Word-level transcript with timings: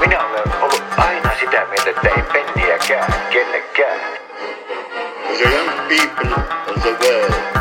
Minä 0.00 0.24
olen 0.24 0.62
ollut 0.62 0.82
aina 0.96 1.30
sitä 1.40 1.66
mieltä, 1.70 1.90
että 1.90 2.08
ei 2.08 2.22
penniäkään 2.32 3.14
kellekään. 3.30 4.00
The 5.38 5.44
young 5.44 5.70
people 5.88 6.44
of 6.68 6.82
the 6.82 6.90
world 6.90 7.51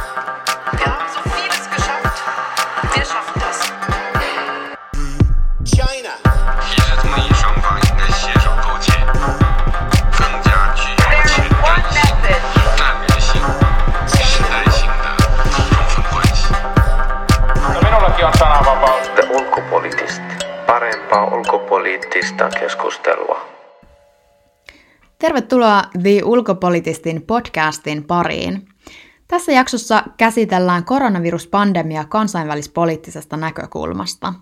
Tervetuloa 25.61 26.01
The 26.01 26.23
Ulkopolitistin 26.23 27.21
podcastin 27.21 28.03
pariin. 28.03 28.67
Tässä 29.27 29.51
jaksossa 29.51 30.03
käsitellään 30.17 30.85
koronaviruspandemia 30.85 32.05
kansainvälispoliittisesta 32.05 33.37
näkökulmasta. 33.37 34.33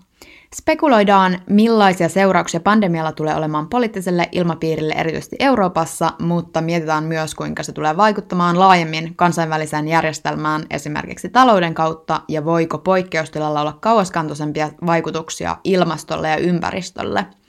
Spekuloidaan, 0.54 1.38
millaisia 1.48 2.08
seurauksia 2.08 2.60
pandemialla 2.60 3.12
tulee 3.12 3.34
olemaan 3.34 3.68
poliittiselle 3.68 4.28
ilmapiirille 4.32 4.94
erityisesti 4.94 5.36
Euroopassa, 5.38 6.12
mutta 6.20 6.60
mietitään 6.60 7.04
myös, 7.04 7.34
kuinka 7.34 7.62
se 7.62 7.72
tulee 7.72 7.96
vaikuttamaan 7.96 8.58
laajemmin 8.58 9.12
kansainväliseen 9.16 9.88
järjestelmään 9.88 10.66
esimerkiksi 10.70 11.28
talouden 11.28 11.74
kautta 11.74 12.20
ja 12.28 12.44
voiko 12.44 12.78
poikkeustilalla 12.78 13.60
olla 13.60 13.78
kauaskantoisempia 13.80 14.70
vaikutuksia 14.86 15.56
ilmastolle 15.64 16.28
ja 16.28 16.36
ympäristölle– 16.36 17.26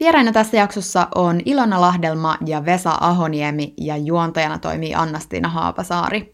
Vieraina 0.00 0.32
tässä 0.32 0.56
jaksossa 0.56 1.08
on 1.14 1.40
Ilona 1.44 1.80
Lahdelma 1.80 2.36
ja 2.46 2.64
Vesa 2.64 2.96
Ahoniemi 3.00 3.74
ja 3.80 3.96
juontajana 3.96 4.58
toimii 4.58 4.94
Anna-Stiina 4.94 5.48
Haapasaari. 5.48 6.32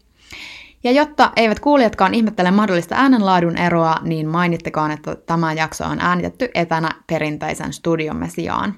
Ja 0.83 0.91
jotta 0.91 1.31
eivät 1.35 1.59
kuulijatkaan 1.59 2.13
ihmettele 2.13 2.51
mahdollista 2.51 2.95
äänenlaadun 2.95 3.57
eroa, 3.57 3.95
niin 4.01 4.27
mainittakaan, 4.27 4.91
että 4.91 5.15
tämä 5.15 5.53
jakso 5.53 5.85
on 5.85 5.99
äänitetty 5.99 6.49
etänä 6.53 6.89
perinteisen 7.07 7.73
studiomme 7.73 8.29
sijaan. 8.29 8.75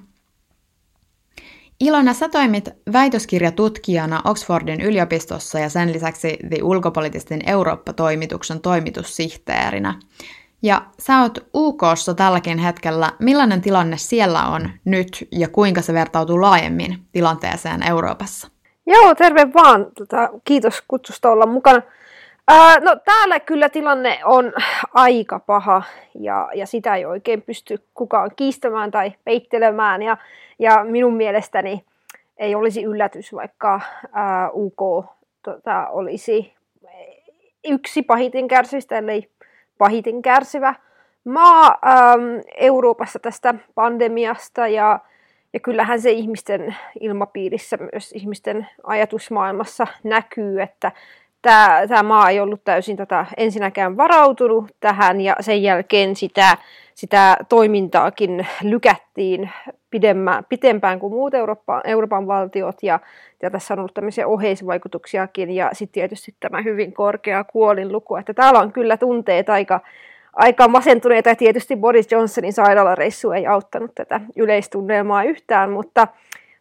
Ilona, 1.80 2.14
sä 2.14 2.28
toimit 2.28 2.68
väitöskirjatutkijana 2.92 4.22
Oxfordin 4.24 4.80
yliopistossa 4.80 5.58
ja 5.58 5.68
sen 5.68 5.92
lisäksi 5.92 6.38
The 6.48 6.62
Ulkopolitistin 6.62 7.48
Eurooppa-toimituksen 7.48 8.60
toimitussihteerinä. 8.60 9.94
Ja 10.62 10.82
sä 10.98 11.20
oot 11.20 11.38
UKssa 11.54 12.14
tälläkin 12.14 12.58
hetkellä. 12.58 13.12
Millainen 13.18 13.62
tilanne 13.62 13.96
siellä 13.96 14.42
on 14.42 14.70
nyt 14.84 15.28
ja 15.32 15.48
kuinka 15.48 15.82
se 15.82 15.92
vertautuu 15.92 16.40
laajemmin 16.40 16.98
tilanteeseen 17.12 17.82
Euroopassa? 17.82 18.48
Joo, 18.86 19.14
terve 19.14 19.52
vaan. 19.54 19.86
Tota, 19.98 20.28
kiitos 20.44 20.82
kutsusta 20.88 21.30
olla 21.30 21.46
mukana. 21.46 21.82
Ää, 22.48 22.80
no 22.80 22.96
täällä 23.04 23.40
kyllä 23.40 23.68
tilanne 23.68 24.20
on 24.24 24.52
aika 24.94 25.38
paha 25.38 25.82
ja, 26.20 26.48
ja 26.54 26.66
sitä 26.66 26.94
ei 26.94 27.04
oikein 27.04 27.42
pysty 27.42 27.84
kukaan 27.94 28.30
kiistämään 28.36 28.90
tai 28.90 29.12
peittelemään. 29.24 30.02
Ja, 30.02 30.16
ja 30.58 30.84
minun 30.84 31.16
mielestäni 31.16 31.84
ei 32.38 32.54
olisi 32.54 32.82
yllätys, 32.82 33.32
vaikka 33.32 33.80
ää, 34.12 34.50
UK 34.52 35.06
tota, 35.42 35.88
olisi 35.88 36.54
yksi 37.68 38.02
pahiten 38.02 38.48
kärsivistä, 38.48 38.98
ellei 38.98 39.30
pahiten 39.78 40.22
kärsivä 40.22 40.74
maa 41.24 41.66
äm, 41.66 42.42
Euroopassa 42.56 43.18
tästä 43.18 43.54
pandemiasta 43.74 44.68
ja, 44.68 44.98
ja 45.52 45.60
kyllähän 45.60 46.00
se 46.00 46.10
ihmisten 46.10 46.76
ilmapiirissä, 47.00 47.78
myös 47.92 48.12
ihmisten 48.12 48.68
ajatusmaailmassa 48.82 49.86
näkyy, 50.04 50.62
että 50.62 50.92
tämä, 51.42 51.82
tämä 51.88 52.02
maa 52.02 52.30
ei 52.30 52.40
ollut 52.40 52.64
täysin 52.64 52.96
tätä 52.96 53.26
ensinnäkään 53.36 53.96
varautunut 53.96 54.70
tähän 54.80 55.20
ja 55.20 55.36
sen 55.40 55.62
jälkeen 55.62 56.16
sitä, 56.16 56.56
sitä 56.94 57.36
toimintaakin 57.48 58.46
lykättiin 58.62 59.50
pidemmään, 59.90 60.44
pitempään 60.48 61.00
kuin 61.00 61.12
muut 61.12 61.34
Eurooppa, 61.34 61.80
Euroopan 61.84 62.26
valtiot. 62.26 62.82
Ja, 62.82 63.00
ja 63.42 63.50
tässä 63.50 63.74
on 63.74 63.78
ollut 63.78 63.94
tämmöisiä 63.94 64.26
oheisvaikutuksiakin. 64.26 65.50
Ja 65.50 65.70
sitten 65.72 65.94
tietysti 65.94 66.34
tämä 66.40 66.62
hyvin 66.62 66.92
korkea 66.92 67.44
kuolinluku, 67.44 68.16
että 68.16 68.34
täällä 68.34 68.60
on 68.60 68.72
kyllä 68.72 68.96
tunteet 68.96 69.48
aika, 69.48 69.80
aika 70.32 70.68
masentuneita. 70.68 71.28
Ja 71.28 71.36
tietysti 71.36 71.76
Boris 71.76 72.12
Johnsonin 72.12 72.52
sairaalareissu 72.52 73.30
ei 73.30 73.46
auttanut 73.46 73.94
tätä 73.94 74.20
yleistunnelmaa 74.36 75.24
yhtään, 75.24 75.70
mutta, 75.70 76.08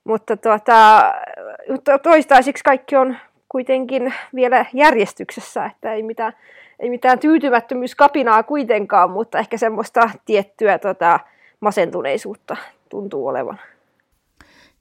mutta 0.03 0.38
tuota, 0.38 1.03
toistaiseksi 2.03 2.64
kaikki 2.64 2.96
on 2.96 3.18
kuitenkin 3.50 4.14
vielä 4.35 4.66
järjestyksessä, 4.74 5.66
että 5.66 5.94
ei 5.94 6.03
mitään, 6.03 6.34
ei 6.80 6.90
mitään 6.90 7.19
tyytymättömyyskapinaa 7.19 8.44
kuitenkaan, 8.44 9.12
mutta 9.12 9.40
ehkä 9.40 9.58
semmoista 9.58 10.09
tiettyä 10.25 10.80
tota, 10.80 11.19
masentuneisuutta 11.59 12.58
tuntuu 12.95 13.28
olevan. 13.28 13.59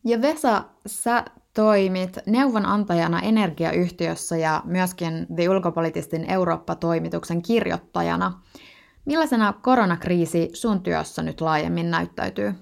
Ja 0.05 0.23
Vesa, 0.23 0.63
sä 0.87 1.25
toimit 1.55 2.19
neuvonantajana 2.27 3.21
energiayhtiössä 3.21 4.37
ja 4.37 4.63
myöskin 4.65 5.27
The 5.37 5.49
Ulkopolitistin 5.49 6.31
Eurooppa-toimituksen 6.31 7.43
kirjoittajana. 7.43 8.33
Millaisena 9.05 9.55
koronakriisi 9.63 10.51
sun 10.53 10.83
työssä 10.83 11.23
nyt 11.23 11.41
laajemmin 11.41 11.91
näyttäytyy? 11.91 12.53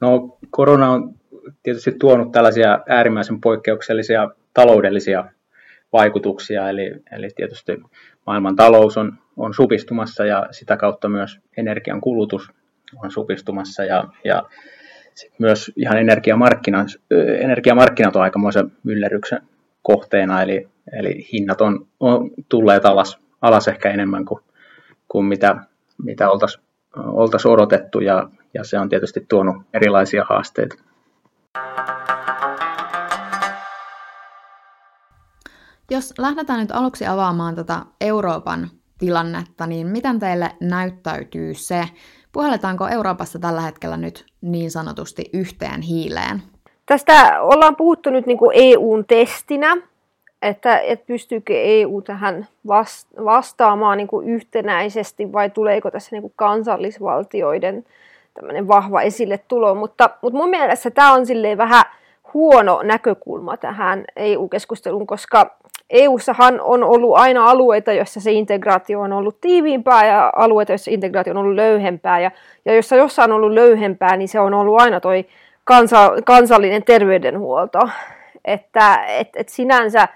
No 0.00 0.38
korona 0.50 0.90
on 0.90 1.14
tietysti 1.62 1.92
tuonut 1.92 2.32
tällaisia 2.32 2.78
äärimmäisen 2.88 3.40
poikkeuksellisia 3.40 4.30
taloudellisia 4.54 5.24
vaikutuksia, 5.92 6.68
eli, 6.68 7.02
eli 7.12 7.28
tietysti 7.36 7.72
maailman 8.26 8.56
talous 8.56 8.96
on, 8.96 9.12
on 9.36 9.54
supistumassa 9.54 10.24
ja 10.24 10.46
sitä 10.50 10.76
kautta 10.76 11.08
myös 11.08 11.40
energian 11.56 12.00
kulutus 12.00 12.52
on 13.02 13.10
supistumassa 13.10 13.84
ja, 13.84 14.04
ja 14.24 14.42
sit 15.14 15.32
myös 15.38 15.72
ihan 15.76 15.98
energiamarkkinat, 15.98 16.88
energiamarkkinat 17.40 18.16
on 18.16 18.22
aikamoisen 18.22 18.72
myllerryksen 18.82 19.40
kohteena, 19.82 20.42
eli, 20.42 20.68
eli 20.92 21.28
hinnat 21.32 21.60
on, 21.60 21.86
on 22.00 22.30
tulleet 22.48 22.84
alas, 22.84 23.18
alas 23.40 23.68
ehkä 23.68 23.90
enemmän 23.90 24.24
kuin, 24.24 24.40
kuin 25.08 25.26
mitä, 25.26 25.56
mitä 25.98 26.30
oltaisiin 26.30 26.64
oltais 26.96 27.46
odotettu 27.46 28.00
ja, 28.00 28.28
ja 28.54 28.64
se 28.64 28.78
on 28.78 28.88
tietysti 28.88 29.26
tuonut 29.28 29.56
erilaisia 29.74 30.24
haasteita. 30.28 30.74
Jos 35.90 36.14
lähdetään 36.18 36.60
nyt 36.60 36.70
aluksi 36.72 37.06
avaamaan 37.06 37.54
tätä 37.54 37.78
Euroopan 38.00 38.70
tilannetta, 38.98 39.66
niin 39.66 39.86
miten 39.86 40.18
teille 40.18 40.50
näyttäytyy 40.60 41.54
se, 41.54 41.84
puhalletaanko 42.34 42.88
Euroopassa 42.88 43.38
tällä 43.38 43.60
hetkellä 43.60 43.96
nyt 43.96 44.26
niin 44.40 44.70
sanotusti 44.70 45.24
yhteen 45.32 45.82
hiileen? 45.82 46.42
Tästä 46.86 47.42
ollaan 47.42 47.76
puhuttu 47.76 48.10
nyt 48.10 48.26
niin 48.26 48.38
EUn 48.52 49.04
testinä, 49.04 49.76
että, 50.42 50.78
että 50.78 51.06
pystyykö 51.06 51.52
EU 51.56 52.02
tähän 52.02 52.48
vastaamaan 53.24 53.98
niin 53.98 54.08
yhtenäisesti 54.24 55.32
vai 55.32 55.50
tuleeko 55.50 55.90
tässä 55.90 56.16
niin 56.16 56.32
kansallisvaltioiden 56.36 57.84
vahva 58.68 59.00
esille 59.02 59.38
tulo, 59.48 59.74
mutta, 59.74 60.10
mutta 60.22 60.38
mun 60.38 60.50
mielestä 60.50 60.90
tämä 60.90 61.12
on 61.12 61.26
silleen 61.26 61.58
vähän 61.58 61.84
huono 62.34 62.82
näkökulma 62.82 63.56
tähän 63.56 64.04
EU-keskusteluun, 64.16 65.06
koska 65.06 65.56
EU-sahan 65.90 66.60
on 66.60 66.84
ollut 66.84 67.16
aina 67.16 67.44
alueita, 67.44 67.92
joissa 67.92 68.20
se 68.20 68.32
integraatio 68.32 69.00
on 69.00 69.12
ollut 69.12 69.40
tiiviimpää 69.40 70.06
ja 70.06 70.32
alueita, 70.36 70.72
joissa 70.72 70.90
integraatio 70.90 71.32
on 71.32 71.36
ollut 71.36 71.54
löyhempää. 71.54 72.20
Ja, 72.20 72.30
ja 72.64 72.74
jossa 72.74 72.96
jossain 72.96 73.32
on 73.32 73.36
ollut 73.36 73.52
löyhempää, 73.52 74.16
niin 74.16 74.28
se 74.28 74.40
on 74.40 74.54
ollut 74.54 74.80
aina 74.80 75.00
toi 75.00 75.26
kansa, 75.64 76.12
kansallinen 76.24 76.84
terveydenhuolto. 76.84 77.78
Että 78.44 79.04
et, 79.06 79.28
et 79.36 79.48
sinänsä 79.48 80.08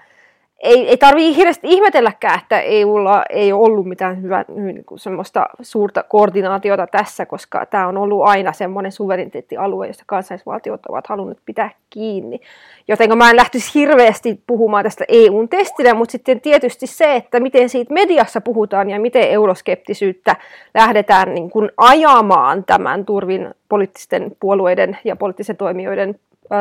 ei, 0.59 0.89
ei 0.89 0.97
tarvitse 0.97 1.35
hirveästi 1.35 1.67
ihmetelläkään, 1.67 2.39
että 2.39 2.61
EUlla 2.61 3.23
ei 3.29 3.53
ole 3.53 3.65
ollut 3.65 3.85
mitään 3.85 4.21
hyvää 4.21 4.45
niin 4.55 4.85
kuin 4.85 4.99
semmoista 4.99 5.45
suurta 5.61 6.03
koordinaatiota 6.03 6.87
tässä, 6.87 7.25
koska 7.25 7.65
tämä 7.65 7.87
on 7.87 7.97
ollut 7.97 8.25
aina 8.25 8.53
semmoinen 8.53 8.91
suvereniteettialue, 8.91 9.87
josta 9.87 10.03
kansallisvaltiot 10.07 10.85
ovat 10.85 11.07
halunneet 11.07 11.39
pitää 11.45 11.71
kiinni. 11.89 12.39
Joten 12.87 13.17
mä 13.17 13.29
en 13.29 13.35
lähtisi 13.35 13.79
hirveästi 13.79 14.41
puhumaan 14.47 14.83
tästä 14.83 15.05
EUn 15.07 15.49
testinä, 15.49 15.93
mutta 15.93 16.11
sitten 16.11 16.41
tietysti 16.41 16.87
se, 16.87 17.15
että 17.15 17.39
miten 17.39 17.69
siitä 17.69 17.93
mediassa 17.93 18.41
puhutaan 18.41 18.89
ja 18.89 18.99
miten 18.99 19.23
euroskeptisyyttä 19.23 20.35
lähdetään 20.73 21.33
niin 21.33 21.49
kuin 21.49 21.71
ajamaan 21.77 22.63
tämän 22.63 23.05
turvin 23.05 23.49
poliittisten 23.69 24.31
puolueiden 24.39 24.97
ja 25.03 25.15
poliittisen 25.15 25.57
toimijoiden 25.57 26.19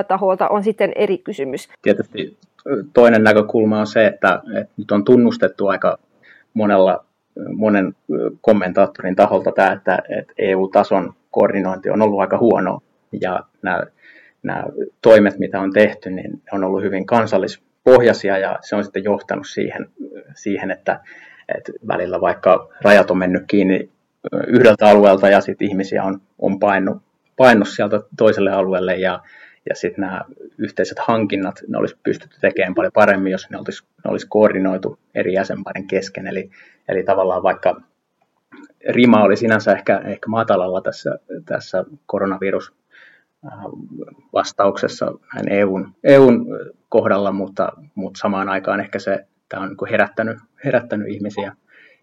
taholta 0.09 0.49
on 0.49 0.65
sitten 0.65 0.93
eri 0.97 1.19
kysymys. 1.19 1.69
Tietysti 1.83 2.37
toinen 2.93 3.25
näkökulma 3.25 3.81
on 3.81 3.87
se, 3.87 4.06
että, 4.06 4.43
että 4.60 4.72
nyt 4.76 4.90
on 4.90 5.05
tunnustettu 5.05 5.66
aika 5.66 5.99
monella, 6.55 7.05
monen 7.52 7.94
kommentaattorin 8.40 9.16
taholta 9.16 9.52
tämä, 9.52 9.72
että, 9.72 10.02
että 10.19 10.32
EU-tason 10.38 11.14
koordinointi 11.31 11.90
on 11.90 12.02
ollut 12.02 12.20
aika 12.20 12.38
huono. 12.38 12.81
Ja 13.20 13.44
nämä, 13.62 13.82
nämä 14.43 14.64
toimet, 15.02 15.38
mitä 15.38 15.60
on 15.60 15.72
tehty, 15.72 16.10
niin 16.10 16.43
on 16.52 16.64
ollut 16.64 16.82
hyvin 16.82 17.06
kansallispohjaisia 17.06 18.38
ja 18.38 18.58
se 18.60 18.76
on 18.76 18.84
sitten 18.84 19.05
johtanut 19.05 19.46
siihen, 19.46 19.90
siihen 20.34 20.70
että, 20.70 21.00
että 21.56 21.72
välillä 21.88 22.20
vaikka 22.20 22.69
rajat 22.82 23.10
on 23.10 23.19
mennyt 23.19 23.43
kiinni 23.46 23.90
yhdeltä 24.46 24.88
alueelta 24.88 25.28
ja 25.28 25.40
sitten 25.40 25.69
ihmisiä 25.69 26.05
on, 26.05 26.20
on 26.38 26.58
painut, 26.58 27.02
painut 27.37 27.69
sieltä 27.69 28.00
toiselle 28.16 28.50
alueelle 28.50 28.96
ja, 28.96 29.20
ja 29.69 29.75
sitten 29.75 30.03
nämä 30.03 30.25
yhteiset 30.59 30.99
hankinnat, 30.99 31.61
ne 31.69 31.79
olisi 31.79 31.97
pystytty 32.03 32.37
tekemään 32.41 32.75
paljon 32.75 32.93
paremmin, 32.93 33.32
jos 33.32 33.50
ne 33.50 33.59
olisi, 33.59 33.85
ne 34.05 34.11
olisi 34.11 34.26
koordinoitu 34.31 34.99
eri 35.15 35.32
jäsenmaiden 35.32 35.87
kesken. 35.87 36.26
Eli, 36.26 36.50
eli 36.88 37.03
tavallaan 37.03 37.43
vaikka 37.43 37.81
rima 38.88 39.23
oli 39.23 39.37
sinänsä 39.37 39.73
ehkä, 39.73 39.99
ehkä 39.99 40.29
matalalla 40.29 40.81
tässä, 40.81 41.19
tässä 41.44 41.85
koronavirus 42.06 42.73
vastauksessa 44.32 45.12
näin 45.35 45.53
EUn, 45.53 45.94
EUn 46.05 46.47
kohdalla, 46.88 47.32
mutta, 47.32 47.73
mutta 47.94 48.20
samaan 48.20 48.49
aikaan 48.49 48.81
ehkä 48.81 48.99
se 48.99 49.26
tämä 49.49 49.62
on 49.62 49.69
niin 49.69 49.91
herättänyt, 49.91 50.38
herättänyt 50.65 51.09
ihmisiä, 51.09 51.53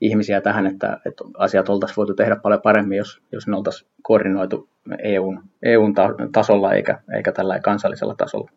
ihmisiä 0.05 0.41
tähän, 0.41 0.67
että, 0.67 0.99
että 1.05 1.23
asiat 1.37 1.69
oltaisiin 1.69 1.95
voitu 1.95 2.13
tehdä 2.13 2.35
paljon 2.35 2.61
paremmin, 2.61 2.97
jos, 2.97 3.21
jos 3.31 3.47
ne 3.47 3.55
oltaisiin 3.55 3.89
koordinoitu 4.01 4.69
EUn, 4.99 5.43
EUn 5.63 5.93
tasolla 6.31 6.73
eikä, 6.73 6.99
eikä 7.15 7.31
tällä 7.31 7.59
kansallisella 7.59 8.15
tasolla. 8.15 8.51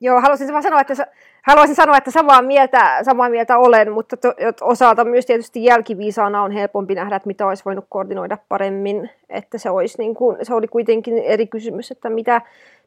Joo, 0.00 0.20
haluaisin 0.20 0.52
vaan 0.52 0.62
sanoa, 0.62 0.80
että, 0.80 1.06
haluaisin 1.42 1.76
sanoa, 1.76 1.96
että 1.96 2.10
samaa 2.10 2.42
mieltä, 2.42 2.98
samaa 3.02 3.28
mieltä 3.28 3.58
olen, 3.58 3.92
mutta 3.92 4.16
to, 4.16 4.32
osalta 4.60 5.04
myös 5.04 5.26
tietysti 5.26 5.64
jälkiviisaana 5.64 6.42
on 6.42 6.50
helpompi 6.52 6.94
nähdä, 6.94 7.16
että 7.16 7.26
mitä 7.26 7.46
olisi 7.46 7.64
voinut 7.64 7.84
koordinoida 7.88 8.38
paremmin, 8.48 9.10
että 9.28 9.58
se, 9.58 9.70
olisi 9.70 9.98
niin 9.98 10.14
kuin, 10.14 10.36
se 10.42 10.54
oli 10.54 10.68
kuitenkin 10.68 11.18
eri 11.18 11.46
kysymys, 11.46 11.90
että 11.90 12.10
mitä, 12.10 12.40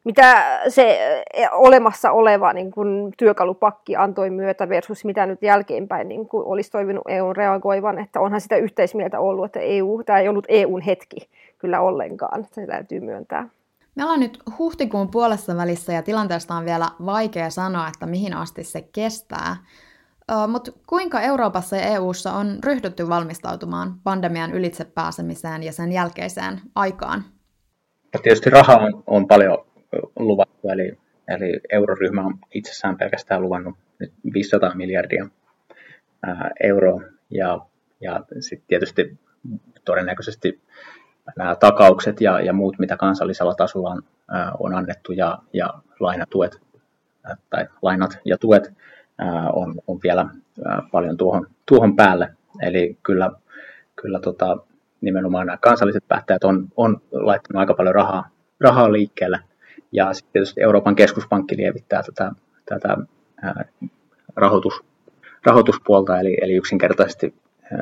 mitä 0.04 0.44
se 0.68 0.98
e, 1.34 1.48
olemassa 1.52 2.10
oleva 2.10 2.52
niin 2.52 2.70
kuin, 2.70 3.12
työkalupakki 3.16 3.96
antoi 3.96 4.30
myötä 4.30 4.68
versus 4.68 5.04
mitä 5.04 5.26
nyt 5.26 5.42
jälkeenpäin 5.42 6.08
niin 6.08 6.28
kuin, 6.28 6.46
olisi 6.46 6.70
toivonut 6.70 7.04
EUn 7.08 7.36
reagoivan, 7.36 7.98
että 7.98 8.20
onhan 8.20 8.40
sitä 8.40 8.56
yhteismieltä 8.56 9.20
ollut, 9.20 9.44
että 9.44 9.60
EU, 9.60 10.02
tämä 10.06 10.18
ei 10.18 10.28
ollut 10.28 10.46
EUn 10.48 10.80
hetki 10.80 11.28
kyllä 11.58 11.80
ollenkaan, 11.80 12.46
se 12.52 12.66
täytyy 12.66 13.00
myöntää. 13.00 13.48
Me 14.00 14.04
ollaan 14.04 14.20
nyt 14.20 14.38
huhtikuun 14.58 15.10
puolessa 15.10 15.56
välissä 15.56 15.92
ja 15.92 16.02
tilanteesta 16.02 16.54
on 16.54 16.64
vielä 16.64 16.90
vaikea 17.06 17.50
sanoa, 17.50 17.88
että 17.88 18.06
mihin 18.06 18.34
asti 18.34 18.64
se 18.64 18.82
kestää. 18.92 19.56
Mutta 20.48 20.72
kuinka 20.86 21.20
Euroopassa 21.20 21.76
ja 21.76 21.82
EU:ssa 21.82 22.32
on 22.32 22.58
ryhdytty 22.64 23.08
valmistautumaan 23.08 23.94
pandemian 24.04 24.52
ylitse 24.52 24.84
pääsemiseen 24.84 25.62
ja 25.62 25.72
sen 25.72 25.92
jälkeiseen 25.92 26.60
aikaan? 26.74 27.24
No 28.14 28.20
tietysti 28.22 28.50
rahaa 28.50 28.78
on, 28.78 29.02
on 29.06 29.28
paljon 29.28 29.58
luvattu, 30.18 30.68
eli, 30.68 30.98
eli 31.28 31.60
euroryhmä 31.72 32.22
on 32.22 32.38
itsessään 32.54 32.96
pelkästään 32.96 33.42
luvannut 33.42 33.74
nyt 33.98 34.12
500 34.34 34.74
miljardia 34.74 35.28
euroa, 36.62 37.00
ja, 37.30 37.58
ja 38.00 38.24
sitten 38.40 38.66
tietysti 38.68 39.18
todennäköisesti 39.84 40.60
nämä 41.36 41.54
takaukset 41.54 42.20
ja, 42.20 42.40
ja 42.40 42.52
muut, 42.52 42.78
mitä 42.78 42.96
kansallisella 42.96 43.54
tasolla 43.54 43.90
on, 43.90 44.02
on 44.58 44.74
annettu 44.74 45.12
ja, 45.12 45.38
ja 45.52 45.74
lainatuet 46.00 46.60
ää, 47.24 47.36
tai 47.50 47.66
lainat 47.82 48.18
ja 48.24 48.38
tuet 48.38 48.72
on, 49.52 49.74
on 49.86 50.00
vielä 50.02 50.26
paljon 50.92 51.16
tuohon, 51.16 51.46
tuohon 51.66 51.96
päälle. 51.96 52.34
Eli 52.62 52.98
kyllä, 53.02 53.30
kyllä 53.96 54.20
tota, 54.20 54.56
nimenomaan 55.00 55.46
nämä 55.46 55.56
kansalliset 55.56 56.04
päättäjät 56.08 56.44
on, 56.44 56.68
on 56.76 57.02
laittanut 57.12 57.60
aika 57.60 57.74
paljon 57.74 57.94
rahaa, 57.94 58.28
rahaa 58.60 58.92
liikkeelle. 58.92 59.40
Ja 59.92 60.12
sitten 60.12 60.32
tietysti 60.32 60.62
Euroopan 60.62 60.94
keskuspankki 60.94 61.56
lievittää 61.56 62.02
tätä, 62.02 62.32
tätä 62.66 62.96
ää, 63.42 63.64
rahoitus, 64.36 64.80
rahoituspuolta, 65.44 66.20
eli, 66.20 66.38
eli 66.42 66.54
yksinkertaisesti 66.54 67.34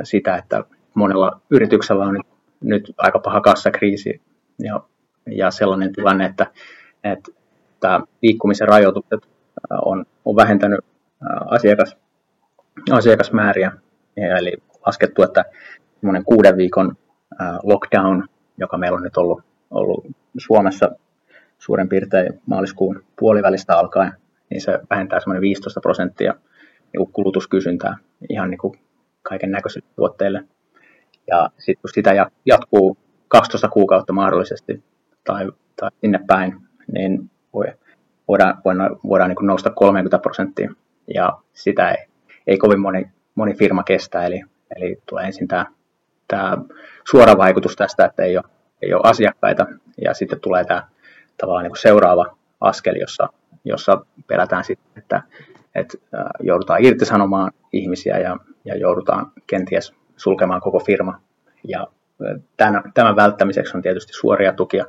sitä, 0.02 0.36
että 0.36 0.64
monella 0.94 1.40
yrityksellä 1.50 2.04
on 2.04 2.20
nyt 2.60 2.94
aika 2.98 3.18
paha 3.18 3.40
kassakriisi 3.40 4.20
ja, 4.58 4.80
ja 5.26 5.50
sellainen 5.50 5.92
tilanne, 5.92 6.26
että, 6.26 6.46
että 7.04 8.00
liikkumisen 8.22 8.68
rajoitukset 8.68 9.28
on, 9.84 10.04
on 10.24 10.36
vähentänyt 10.36 10.80
äh, 10.80 11.46
asiakas, 11.46 11.96
asiakasmääriä. 12.90 13.72
Eli 14.16 14.56
laskettu, 14.86 15.22
että 15.22 15.44
semmoinen 16.00 16.24
kuuden 16.24 16.56
viikon 16.56 16.96
lockdown, 17.62 18.28
joka 18.58 18.78
meillä 18.78 18.96
on 18.96 19.02
nyt 19.02 19.16
ollut, 19.16 19.42
ollut 19.70 20.06
Suomessa 20.38 20.90
suurin 21.58 21.88
piirtein 21.88 22.40
maaliskuun 22.46 23.04
puolivälistä 23.18 23.78
alkaen, 23.78 24.12
niin 24.50 24.60
se 24.60 24.78
vähentää 24.90 25.20
semmoinen 25.20 25.40
15 25.40 25.80
prosenttia 25.80 26.34
kulutuskysyntää 27.12 27.96
ihan 28.28 28.50
niin 28.50 28.58
kuin 28.58 28.78
kaiken 29.22 29.50
näköisille 29.50 29.86
tuotteille– 29.96 30.44
ja 31.28 31.50
sitten 31.58 31.80
kun 31.82 31.90
sitä 31.94 32.30
jatkuu 32.44 32.98
12 33.28 33.68
kuukautta 33.68 34.12
mahdollisesti 34.12 34.82
tai, 35.24 35.46
tai 35.80 35.90
sinne 36.00 36.20
päin, 36.26 36.56
niin 36.92 37.30
voi, 37.54 37.66
voidaan, 38.28 38.58
voidaan, 38.64 38.96
voidaan 39.08 39.30
niin 39.30 39.46
nousta 39.46 39.70
30 39.70 40.18
prosenttia. 40.18 40.72
Ja 41.14 41.38
sitä 41.52 41.90
ei, 41.90 42.06
ei 42.46 42.58
kovin 42.58 42.80
moni, 42.80 43.10
moni 43.34 43.54
firma 43.54 43.82
kestä, 43.82 44.26
eli, 44.26 44.42
eli 44.76 44.98
tulee 45.08 45.24
ensin 45.24 45.48
tämä, 45.48 45.66
tämä 46.28 46.58
suora 47.10 47.36
vaikutus 47.36 47.76
tästä, 47.76 48.04
että 48.04 48.22
ei 48.22 48.36
ole, 48.36 48.44
ei 48.82 48.94
ole 48.94 49.02
asiakkaita, 49.04 49.66
ja 50.04 50.14
sitten 50.14 50.40
tulee 50.40 50.64
tämä 50.64 50.88
tavallaan 51.40 51.62
niin 51.62 51.70
kuin 51.70 51.80
seuraava 51.80 52.36
askel, 52.60 52.96
jossa, 52.96 53.28
jossa 53.64 54.04
pelätään 54.26 54.64
sitten, 54.64 55.02
että, 55.02 55.22
että 55.74 55.98
joudutaan 56.40 56.84
irtisanomaan 56.84 57.52
ihmisiä 57.72 58.18
ja, 58.18 58.36
ja 58.64 58.76
joudutaan 58.76 59.32
kenties 59.46 59.97
sulkemaan 60.18 60.60
koko 60.60 60.78
firma. 60.78 61.20
Ja 61.64 61.86
tämän, 62.56 62.82
tämän 62.94 63.16
välttämiseksi 63.16 63.76
on 63.76 63.82
tietysti 63.82 64.12
suoria 64.12 64.52
tukia, 64.52 64.84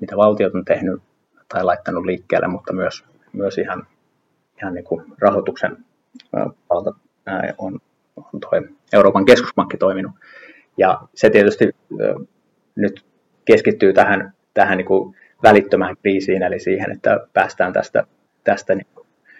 mitä 0.00 0.16
valtiot 0.16 0.54
on 0.54 0.64
tehnyt 0.64 1.02
tai 1.48 1.64
laittanut 1.64 2.04
liikkeelle, 2.04 2.48
mutta 2.48 2.72
myös, 2.72 3.04
myös 3.32 3.58
ihan, 3.58 3.86
ihan 4.58 4.74
niin 4.74 4.84
kuin 4.84 5.04
rahoituksen 5.18 5.76
valta 6.70 6.94
on, 7.58 7.80
on 8.16 8.40
toi 8.40 8.68
Euroopan 8.92 9.24
keskuspankki 9.24 9.76
toiminut. 9.76 10.12
Ja 10.76 11.00
se 11.14 11.30
tietysti 11.30 11.76
nyt 12.74 13.04
keskittyy 13.44 13.92
tähän, 13.92 14.32
tähän 14.54 14.78
niin 14.78 14.86
kuin 14.86 15.16
välittömään 15.42 15.96
kriisiin, 15.96 16.42
eli 16.42 16.60
siihen, 16.60 16.92
että 16.92 17.26
päästään 17.32 17.72
tästä, 17.72 18.04
tästä 18.44 18.74
niin 18.74 18.86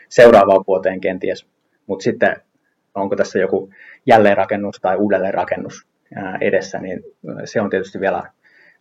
seuraavaan 0.09 0.65
vuoteen 0.67 1.01
kenties. 1.01 1.47
Mutta 1.87 2.03
sitten 2.03 2.37
onko 2.95 3.17
tässä 3.17 3.39
joku 3.39 3.71
jälleenrakennus 4.07 4.81
tai 4.81 4.97
uudelleenrakennus 4.97 5.87
edessä, 6.41 6.79
niin 6.79 7.03
se 7.45 7.61
on 7.61 7.71
tietysti 7.71 8.01
vielä, 8.01 8.23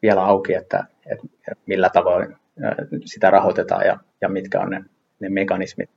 vielä 0.02 0.24
auki, 0.24 0.54
että, 0.54 0.84
että 1.12 1.28
millä 1.66 1.90
tavoin 1.90 2.36
sitä 3.06 3.30
rahoitetaan 3.30 3.86
ja, 3.86 4.00
ja 4.22 4.30
mitkä 4.30 4.60
on 4.60 4.70
ne, 4.70 4.84
ne 5.20 5.30
mekanismit 5.30 5.90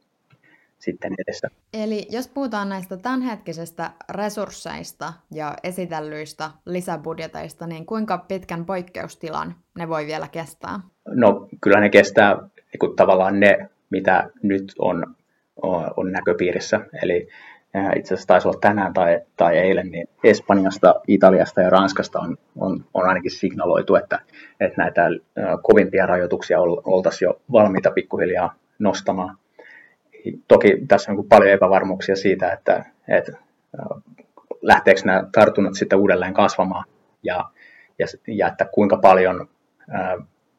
sitten 0.78 1.12
edessä. 1.18 1.48
Eli 1.72 2.06
jos 2.10 2.28
puhutaan 2.28 2.68
näistä 2.68 2.96
tämänhetkisestä 2.96 3.90
resursseista 4.10 5.12
ja 5.30 5.54
esitellyistä 5.64 6.50
lisäbudjeteista, 6.66 7.66
niin 7.66 7.86
kuinka 7.86 8.18
pitkän 8.18 8.64
poikkeustilan 8.64 9.54
ne 9.78 9.88
voi 9.88 10.06
vielä 10.06 10.28
kestää? 10.28 10.80
No 11.06 11.48
kyllä 11.60 11.80
ne 11.80 11.90
kestää 11.90 12.36
niin 12.56 12.96
tavallaan 12.96 13.40
ne, 13.40 13.70
mitä 13.90 14.30
nyt 14.42 14.72
on, 14.78 15.14
on 15.96 16.12
näköpiirissä. 16.12 16.80
Eli 17.02 17.28
itse 17.96 18.14
asiassa 18.14 18.26
taisi 18.26 18.48
olla 18.48 18.58
tänään 18.60 18.94
tai, 18.94 19.20
tai 19.36 19.58
eilen, 19.58 19.90
niin 19.90 20.08
Espanjasta, 20.24 20.94
Italiasta 21.08 21.60
ja 21.60 21.70
Ranskasta 21.70 22.20
on, 22.20 22.36
on, 22.56 22.84
on 22.94 23.08
ainakin 23.08 23.30
signaloitu, 23.30 23.94
että, 23.94 24.18
että 24.60 24.82
näitä 24.82 25.02
kovimpia 25.62 26.06
rajoituksia 26.06 26.60
oltaisiin 26.84 27.26
jo 27.26 27.40
valmiita 27.52 27.90
pikkuhiljaa 27.90 28.54
nostamaan. 28.78 29.36
Toki 30.48 30.76
tässä 30.88 31.12
on 31.12 31.24
paljon 31.28 31.50
epävarmuuksia 31.50 32.16
siitä, 32.16 32.52
että, 32.52 32.84
että 33.08 33.32
lähteekö 34.62 35.00
nämä 35.04 35.24
tartunnat 35.32 35.74
sitten 35.74 35.98
uudelleen 35.98 36.34
kasvamaan 36.34 36.84
ja, 37.22 37.50
ja, 37.98 38.06
ja 38.26 38.48
että 38.48 38.64
kuinka 38.72 38.96
paljon, 38.96 39.48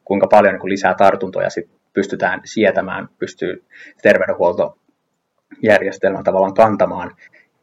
kuinka 0.06 0.28
paljon 0.28 0.54
niin 0.54 0.70
lisää 0.70 0.94
tartuntoja 0.94 1.50
sit 1.50 1.70
pystytään 1.94 2.42
sietämään, 2.46 3.10
pystyy 3.20 3.64
terveydenhuolto 4.02 4.78
järjestelmä 5.62 6.24
tavallaan 6.24 6.54
kantamaan 6.54 7.12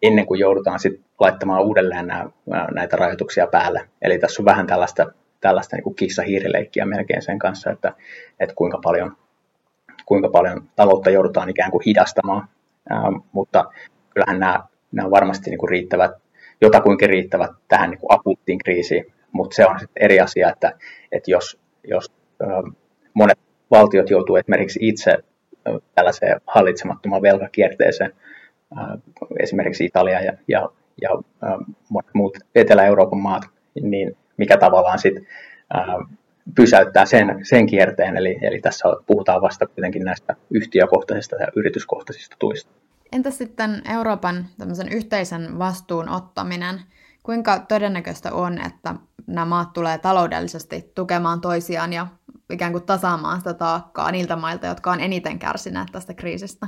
ennen 0.02 0.26
kuin 0.26 0.40
joudutaan 0.40 0.78
sitten 0.78 1.04
laittamaan 1.20 1.62
uudelleen 1.62 2.06
nämä, 2.06 2.30
näitä 2.75 2.97
rajoituksia 2.97 3.47
päälle. 3.47 3.88
Eli 4.02 4.18
tässä 4.18 4.42
on 4.42 4.47
vähän 4.47 4.66
tällaista, 4.66 5.12
tällaista 5.40 5.76
niin 5.76 5.94
kissa-hiirileikkiä 5.94 6.87
melkein 6.87 7.23
sen 7.23 7.38
kanssa, 7.38 7.70
että, 7.70 7.92
että 8.40 8.54
kuinka, 8.54 8.78
paljon, 8.82 9.16
kuinka 10.06 10.28
paljon 10.28 10.68
taloutta 10.76 11.11
joudutaan 11.11 11.50
ikään 11.50 11.70
kuin 11.70 11.82
hidastamaan. 11.87 12.49
Ää, 12.90 13.12
mutta 13.32 13.64
kyllähän 14.14 14.40
nämä, 14.40 14.61
nämä 14.92 15.06
on 15.06 15.11
varmasti 15.11 15.50
niin 15.50 15.59
kuin 15.59 15.70
riittävät, 15.70 16.11
jotakuinkin 16.61 17.11
riittävät 17.11 17.50
tähän 17.68 17.90
niin 17.90 18.00
kuin 18.00 18.12
akuuttiin 18.12 18.59
kriisiin, 18.59 19.06
mutta 19.32 19.54
se 19.54 19.66
on 19.66 19.80
sitten 19.80 20.02
eri 20.02 20.20
asia, 20.20 20.50
että, 20.50 20.73
että 21.12 21.30
jos, 21.30 21.61
jos 21.85 22.12
monet 23.14 23.38
valtiot 23.70 24.11
joutuu 24.11 24.37
esimerkiksi 24.37 24.78
itse 24.82 25.16
tällaiseen 25.95 26.40
hallitsemattomaan 26.47 27.23
velkakierteeseen, 27.23 28.12
esimerkiksi 29.38 29.85
Italia 29.85 30.21
ja, 30.21 30.33
ja, 30.49 30.69
ja 31.02 31.11
monet 31.88 32.14
muut 32.14 32.38
Etelä-Euroopan 32.55 33.19
maat, 33.19 33.43
niin 33.83 34.17
mikä 34.37 34.57
tavallaan 34.57 34.99
sitten 34.99 35.26
pysäyttää 36.55 37.07
sen, 37.07 37.40
sen 37.43 37.67
kierteen, 37.67 38.17
eli, 38.17 38.38
eli 38.43 38.61
tässä 38.61 38.88
puhutaan 39.07 39.43
vasta 39.43 39.67
kuitenkin 39.67 40.05
näistä 40.05 40.37
yhtiökohtaisista 40.50 41.37
ja 41.37 41.49
yrityskohtaisista 41.57 42.37
tuista. 42.38 42.71
Entä 43.12 43.31
sitten 43.31 43.83
Euroopan 43.95 44.47
yhteisen 44.90 45.59
vastuun 45.59 46.09
ottaminen? 46.09 46.81
Kuinka 47.23 47.59
todennäköistä 47.59 48.33
on, 48.33 48.59
että 48.67 48.95
nämä 49.26 49.45
maat 49.45 49.73
tulee 49.73 49.99
taloudellisesti 49.99 50.93
tukemaan 50.95 51.40
toisiaan 51.40 51.93
ja 51.93 52.07
ikään 52.50 52.73
kuin 52.73 52.87
tasaamaan 52.87 53.38
sitä 53.38 53.54
taakkaa 53.54 54.11
niiltä 54.12 54.37
mailta, 54.37 54.66
jotka 54.66 54.90
on 54.90 55.00
eniten 55.00 55.38
kärsineet 55.38 55.88
tästä 55.92 56.14
kriisistä? 56.14 56.66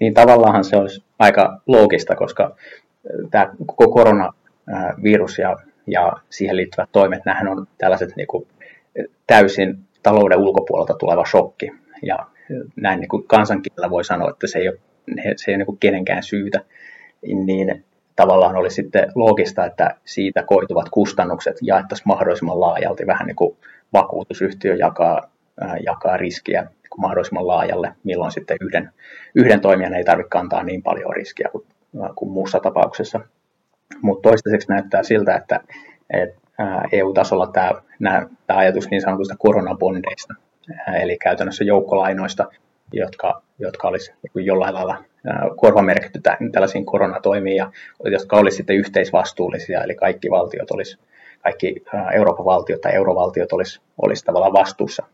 Niin 0.00 0.14
tavallaan 0.14 0.64
se 0.64 0.76
olisi 0.76 1.04
aika 1.18 1.60
loogista, 1.66 2.16
koska 2.16 2.56
tämä 3.30 3.52
koko 3.66 3.88
koronavirus 3.88 5.38
ja, 5.38 5.56
ja 5.86 6.12
siihen 6.30 6.56
liittyvät 6.56 6.88
toimet, 6.92 7.24
nämähän 7.24 7.48
on 7.48 7.66
tällaiset 7.78 8.16
niin 8.16 8.26
kuin 8.26 8.48
täysin 9.26 9.78
talouden 10.02 10.38
ulkopuolelta 10.38 10.94
tuleva 10.94 11.24
shokki. 11.24 11.72
Ja 12.02 12.18
näin 12.76 13.00
niin 13.00 13.26
kansankielellä 13.26 13.90
voi 13.90 14.04
sanoa, 14.04 14.30
että 14.30 14.46
se 14.46 14.58
ei 14.58 14.68
ole, 14.68 14.78
se 15.36 15.50
ei 15.50 15.52
ole 15.52 15.56
niin 15.56 15.66
kuin 15.66 15.78
kenenkään 15.78 16.22
syytä. 16.22 16.60
Niin 17.22 17.84
tavallaan 18.16 18.56
oli 18.56 18.70
sitten 18.70 19.12
loogista, 19.14 19.66
että 19.66 19.96
siitä 20.04 20.42
koituvat 20.42 20.88
kustannukset 20.88 21.56
jaettaisiin 21.62 22.08
mahdollisimman 22.08 22.60
laajalti, 22.60 23.06
vähän 23.06 23.26
niin 23.26 23.36
kuin 23.36 23.56
vakuutusyhtiö 23.92 24.74
jakaa, 24.74 25.20
jakaa 25.84 26.16
riskiä 26.16 26.62
niin 26.62 27.00
mahdollisimman 27.00 27.46
laajalle, 27.46 27.94
milloin 28.04 28.32
sitten 28.32 28.56
yhden, 28.60 28.92
yhden 29.34 29.60
toimijan 29.60 29.94
ei 29.94 30.04
tarvitse 30.04 30.28
kantaa 30.28 30.62
niin 30.62 30.82
paljon 30.82 31.16
riskiä 31.16 31.48
kuin, 31.52 31.66
kuin 32.14 32.30
muussa 32.30 32.60
tapauksessa. 32.60 33.20
Mutta 34.02 34.28
toistaiseksi 34.28 34.68
näyttää 34.68 35.02
siltä, 35.02 35.36
että, 35.36 35.60
että 36.10 36.40
EU-tasolla 36.92 37.46
tämä, 37.98 38.26
ajatus 38.48 38.90
niin 38.90 39.02
sanotusta 39.02 39.36
koronabondeista, 39.38 40.34
eli 41.00 41.16
käytännössä 41.18 41.64
joukkolainoista, 41.64 42.46
jotka, 42.92 43.42
jotka 43.58 43.88
olisi 43.88 44.12
jollain 44.34 44.74
lailla 44.74 45.04
korvamerkitty 45.56 46.20
tällaisiin 46.52 46.86
koronatoimiin, 46.86 47.56
ja 47.56 47.70
jotka 48.04 48.36
olisivat 48.36 48.56
sitten 48.56 48.76
yhteisvastuullisia, 48.76 49.82
eli 49.82 49.94
kaikki 49.94 50.30
valtiot 50.30 50.70
olisi, 50.70 50.98
kaikki 51.46 51.84
Euroopan 52.14 52.44
valtiot 52.44 52.80
tai 52.80 52.94
eurovaltiot 52.94 53.52
olisi, 53.52 53.80
olisi 54.02 54.24
tavallaan 54.24 54.52
vastuussa 54.52 55.06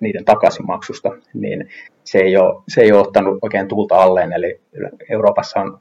niiden 0.00 0.24
takaisinmaksusta, 0.24 1.10
niin 1.34 1.68
se 2.04 2.18
ei, 2.18 2.36
ole, 2.36 2.62
se 2.68 2.80
ei 2.80 2.92
ole 2.92 3.00
ottanut 3.00 3.38
oikein 3.42 3.68
tulta 3.68 4.02
alleen, 4.02 4.32
eli 4.32 4.60
Euroopassa 5.10 5.60
on 5.60 5.80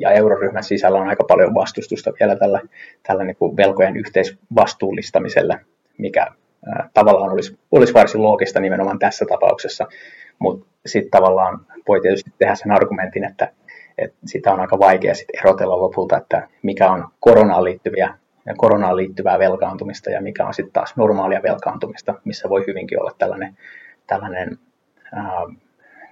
ja 0.00 0.10
euroryhmän 0.10 0.64
sisällä 0.64 0.98
on 0.98 1.08
aika 1.08 1.24
paljon 1.28 1.54
vastustusta 1.54 2.12
vielä 2.20 2.36
tällä, 2.36 2.60
tällä 3.02 3.24
niin 3.24 3.36
kuin 3.36 3.56
velkojen 3.56 3.96
yhteisvastuullistamiselle, 3.96 5.60
mikä 5.98 6.26
tavallaan 6.94 7.32
olisi, 7.32 7.58
olisi 7.72 7.94
varsin 7.94 8.22
loogista 8.22 8.60
nimenomaan 8.60 8.98
tässä 8.98 9.24
tapauksessa, 9.28 9.86
mutta 10.38 10.66
sitten 10.86 11.10
tavallaan 11.10 11.66
voi 11.88 12.00
tietysti 12.00 12.30
tehdä 12.38 12.54
sen 12.54 12.72
argumentin, 12.72 13.24
että, 13.24 13.52
että 13.98 14.16
sitä 14.26 14.52
on 14.52 14.60
aika 14.60 14.78
vaikea 14.78 15.14
sit 15.14 15.28
erotella 15.40 15.80
lopulta, 15.80 16.16
että 16.16 16.48
mikä 16.62 16.90
on 16.90 17.08
koronaan 17.20 17.64
liittyviä 17.64 18.14
koronaan 18.56 18.96
liittyvää 18.96 19.38
velkaantumista 19.38 20.10
ja 20.10 20.22
mikä 20.22 20.46
on 20.46 20.54
sitten 20.54 20.72
taas 20.72 20.96
normaalia 20.96 21.42
velkaantumista, 21.42 22.14
missä 22.24 22.48
voi 22.48 22.64
hyvinkin 22.66 23.00
olla 23.00 23.14
tällainen, 23.18 23.56
tällainen 24.06 24.58
ää, 25.12 25.24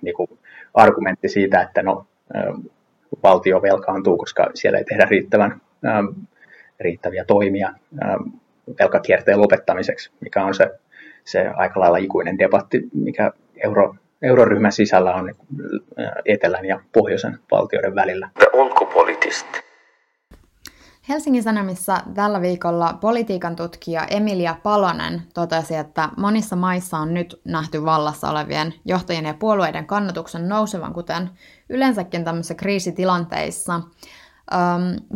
niin 0.02 0.14
kuin 0.14 0.38
argumentti 0.75 1.28
siitä, 1.28 1.62
että 1.62 1.83
no, 1.83 2.07
valtio 3.23 3.62
velkaantuu, 3.62 4.16
koska 4.16 4.50
siellä 4.54 4.78
ei 4.78 4.85
tehdä 4.85 5.07
riittävän, 5.11 5.61
ää, 5.85 6.02
riittäviä 6.80 7.25
toimia 7.25 7.73
ää, 8.00 8.18
velkakierteen 8.80 9.40
lopettamiseksi, 9.40 10.11
mikä 10.21 10.45
on 10.45 10.54
se, 10.54 10.71
se 11.25 11.49
aika 11.49 11.80
lailla 11.80 11.99
ikuinen 11.99 12.38
debatti, 12.38 12.88
mikä 12.95 13.33
euro, 13.64 13.95
euroryhmän 14.23 14.73
sisällä 14.73 15.14
on 15.14 15.35
etelän 16.25 16.64
ja 16.64 16.80
pohjoisen 16.92 17.38
valtioiden 17.50 17.95
välillä. 17.95 18.28
Ulkopoliittisesti. 18.52 19.67
Helsingin 21.09 21.43
Sanomissa 21.43 22.00
tällä 22.15 22.41
viikolla 22.41 22.99
politiikan 23.00 23.57
tutkija 23.57 24.07
Emilia 24.07 24.57
Palonen 24.62 25.23
totesi, 25.35 25.75
että 25.75 26.09
monissa 26.17 26.57
maissa 26.57 26.99
on 26.99 27.15
nyt 27.15 27.41
nähty 27.45 27.85
vallassa 27.85 28.31
olevien 28.31 28.75
johtajien 28.85 29.25
ja 29.25 29.35
puolueiden 29.35 29.87
kannatuksen 29.87 30.49
nousevan, 30.49 30.95
kuten 30.95 31.31
yleensäkin 31.69 32.25
tämmöisissä 32.25 32.55
kriisitilanteissa. 32.55 33.81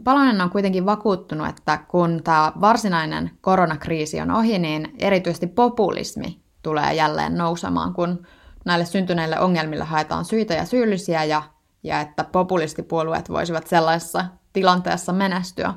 Palonen 0.05 0.41
on 0.41 0.51
kuitenkin 0.51 0.87
vakuuttunut, 0.87 1.49
että 1.49 1.79
kun 1.89 2.21
tämä 2.25 2.53
varsinainen 2.61 3.31
koronakriisi 3.41 4.21
on 4.21 4.31
ohi, 4.31 4.59
niin 4.59 4.95
erityisesti 4.99 5.47
populismi 5.47 6.41
tulee 6.63 6.95
jälleen 6.95 7.39
nousemaan, 7.39 7.95
kun 7.95 8.27
näille 8.65 8.85
syntyneille 8.85 9.41
ongelmille 9.41 9.85
haetaan 9.85 10.25
syitä 10.25 10.55
ja 10.55 10.65
syyllisiä 10.65 11.25
ja, 11.25 11.43
ja 11.83 12.01
että 12.01 12.25
populistipuolueet 12.25 13.29
voisivat 13.29 13.67
sellaisessa 13.67 14.25
tilanteessa 14.53 15.13
menestyä. 15.13 15.75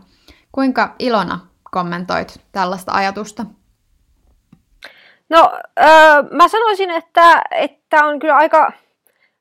Kuinka 0.51 0.95
Ilona 0.99 1.39
kommentoit 1.71 2.41
tällaista 2.51 2.91
ajatusta? 2.91 3.45
No, 5.29 5.51
öö, 5.79 6.23
mä 6.31 6.47
sanoisin, 6.47 6.91
että, 6.91 7.41
että 7.51 8.05
on 8.05 8.19
kyllä 8.19 8.35
aika 8.35 8.71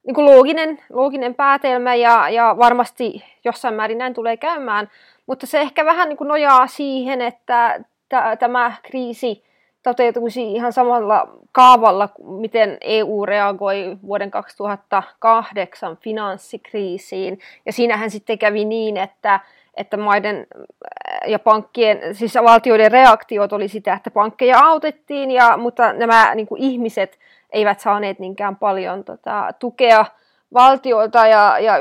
niin 0.06 0.14
kuin 0.14 0.26
looginen, 0.26 0.78
looginen 0.90 1.34
päätelmä 1.34 1.94
ja, 1.94 2.28
ja 2.28 2.54
varmasti 2.58 3.24
jossain 3.44 3.74
määrin 3.74 3.98
näin 3.98 4.14
tulee 4.14 4.36
käymään, 4.36 4.90
mutta 5.26 5.46
se 5.46 5.60
ehkä 5.60 5.84
vähän 5.84 6.08
niin 6.08 6.16
kuin 6.16 6.28
nojaa 6.28 6.66
siihen, 6.66 7.20
että 7.20 7.84
t- 8.08 8.38
tämä 8.38 8.72
kriisi 8.82 9.44
toteutuisi 9.84 10.52
ihan 10.52 10.72
samalla 10.72 11.28
kaavalla, 11.52 12.08
miten 12.22 12.78
EU 12.80 13.26
reagoi 13.26 13.96
vuoden 14.06 14.30
2008 14.30 15.96
finanssikriisiin. 15.96 17.38
Ja 17.66 17.72
siinähän 17.72 18.10
sitten 18.10 18.38
kävi 18.38 18.64
niin, 18.64 18.96
että, 18.96 19.40
että 19.76 19.96
maiden 19.96 20.36
äh, 20.36 21.30
ja 21.30 21.38
pankkien, 21.38 22.14
siis 22.14 22.34
valtioiden 22.34 22.92
reaktiot 22.92 23.52
oli 23.52 23.68
sitä, 23.68 23.94
että 23.94 24.10
pankkeja 24.10 24.58
autettiin, 24.58 25.30
ja, 25.30 25.56
mutta 25.56 25.92
nämä 25.92 26.34
niin 26.34 26.46
kuin 26.46 26.62
ihmiset 26.62 27.18
eivät 27.52 27.80
saaneet 27.80 28.18
niinkään 28.18 28.56
paljon 28.56 29.04
tota, 29.04 29.48
tukea 29.58 30.06
valtioilta 30.54 31.26
ja, 31.26 31.58
ja 31.58 31.74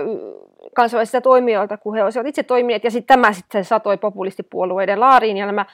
kansainvälisiltä 0.76 1.22
toimijoilta, 1.22 1.78
kun 1.78 1.96
he 1.96 2.04
olisivat 2.04 2.28
itse 2.28 2.44
toimineet, 2.44 2.84
ja 2.84 2.92
sitten 2.92 3.16
tämä 3.16 3.34
sitten 3.34 3.66
satoi 3.66 3.98
populistipuolueiden 3.98 5.00
laariin, 5.00 5.38
ja 5.38 5.46
nämä 5.46 5.66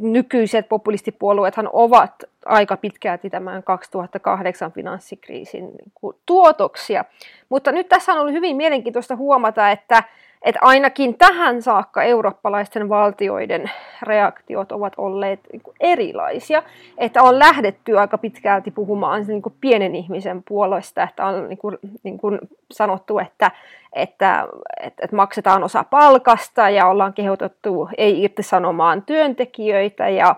nykyiset 0.00 0.68
populistipuolueethan 0.68 1.68
ovat 1.72 2.24
aika 2.44 2.76
pitkälti 2.76 3.30
tämän 3.30 3.62
2008 3.62 4.72
finanssikriisin 4.72 5.64
niin 5.64 6.14
tuotoksia. 6.26 7.04
Mutta 7.48 7.72
nyt 7.72 7.88
tässä 7.88 8.12
on 8.12 8.18
ollut 8.18 8.34
hyvin 8.34 8.56
mielenkiintoista 8.56 9.16
huomata, 9.16 9.70
että 9.70 10.04
että 10.42 10.60
ainakin 10.62 11.18
tähän 11.18 11.62
saakka 11.62 12.02
eurooppalaisten 12.02 12.88
valtioiden 12.88 13.70
reaktiot 14.02 14.72
ovat 14.72 14.92
olleet 14.96 15.40
niin 15.52 15.62
kuin 15.62 15.76
erilaisia, 15.80 16.62
että 16.98 17.22
on 17.22 17.38
lähdetty 17.38 17.98
aika 17.98 18.18
pitkälti 18.18 18.70
puhumaan 18.70 19.24
niin 19.26 19.42
kuin 19.42 19.54
pienen 19.60 19.94
ihmisen 19.94 20.42
puolesta, 20.48 21.02
että 21.02 21.26
on 21.26 21.48
niin 21.48 21.58
kuin, 21.58 21.78
niin 22.02 22.18
kuin 22.18 22.38
sanottu, 22.72 23.18
että, 23.18 23.50
että, 23.92 24.48
että, 24.80 25.04
että 25.04 25.16
maksetaan 25.16 25.64
osa 25.64 25.84
palkasta 25.84 26.70
ja 26.70 26.86
ollaan 26.86 27.12
kehotettu 27.12 27.88
ei 27.98 28.22
irtisanomaan 28.22 29.02
työntekijöitä 29.02 30.08
ja, 30.08 30.36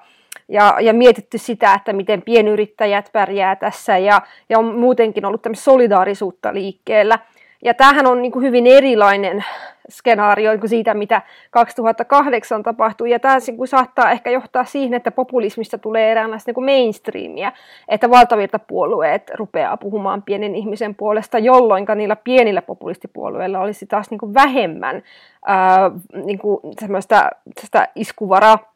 ja, 0.49 0.77
ja 0.81 0.93
mietitty 0.93 1.39
sitä, 1.39 1.75
että 1.75 1.93
miten 1.93 2.23
pienyrittäjät 2.23 3.11
pärjää 3.13 3.57
tässä 3.57 3.99
ja, 3.99 4.23
ja 4.49 4.59
on 4.59 4.79
muutenkin 4.79 5.25
ollut 5.25 5.47
solidaarisuutta 5.55 6.55
liikkeellä. 6.55 7.19
Ja 7.65 7.75
tämähän 7.75 8.07
on 8.07 8.23
niin 8.23 8.33
kuin 8.33 8.45
hyvin 8.45 8.67
erilainen 8.67 9.45
skenaario 9.91 10.59
kuin 10.59 10.69
siitä, 10.69 10.95
mitä 10.95 11.23
2008 11.51 12.63
tapahtui. 12.63 13.11
Ja 13.11 13.19
tämä 13.19 13.39
niin 13.47 13.57
kuin 13.57 13.69
saattaa 13.69 14.11
ehkä 14.11 14.31
johtaa 14.31 14.65
siihen, 14.65 14.95
että 14.95 15.11
populismista 15.11 15.79
tulee 15.79 16.11
eräänlaista 16.11 16.49
niin 16.49 16.55
kuin 16.55 16.65
mainstreamia, 16.65 17.53
että 17.89 18.11
valtavirtapuolueet 18.11 19.31
rupeaa 19.35 19.77
puhumaan 19.77 20.23
pienen 20.23 20.55
ihmisen 20.55 20.95
puolesta, 20.95 21.39
jolloin 21.39 21.87
niillä 21.95 22.17
pienillä 22.17 22.63
populistipuolueilla 22.63 23.61
olisi 23.61 23.87
taas 23.87 24.11
niin 24.11 24.19
kuin 24.19 24.35
vähemmän 24.35 25.03
ää, 25.47 25.91
niin 26.25 26.39
kuin 26.39 26.61
semmoista, 26.81 27.31
iskuvaraa. 27.95 28.75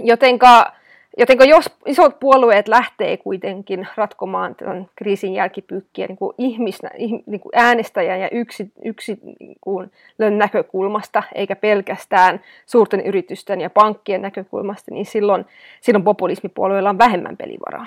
Jotenka 0.00 0.72
Joten 1.18 1.48
jos 1.48 1.70
isot 1.86 2.20
puolueet 2.20 2.68
lähtee 2.68 3.16
kuitenkin 3.16 3.88
ratkomaan 3.96 4.54
tämän 4.54 4.88
kriisin 4.96 5.34
jälkipyykkiä 5.34 6.06
niin 6.06 6.16
kuin 6.16 6.34
ihmisnä, 6.38 6.90
niin 6.98 7.40
kuin 7.40 7.52
äänestäjän 7.54 8.20
ja 8.20 8.28
yksi, 8.32 8.72
yksi 8.84 9.18
niin 9.40 9.56
kuin 9.60 9.90
näkökulmasta, 10.18 11.22
eikä 11.34 11.56
pelkästään 11.56 12.40
suurten 12.66 13.00
yritysten 13.00 13.60
ja 13.60 13.70
pankkien 13.70 14.22
näkökulmasta, 14.22 14.94
niin 14.94 15.06
silloin, 15.06 15.44
silloin 15.80 16.04
populismipuolueilla 16.04 16.90
on 16.90 16.98
vähemmän 16.98 17.36
pelivaraa. 17.36 17.86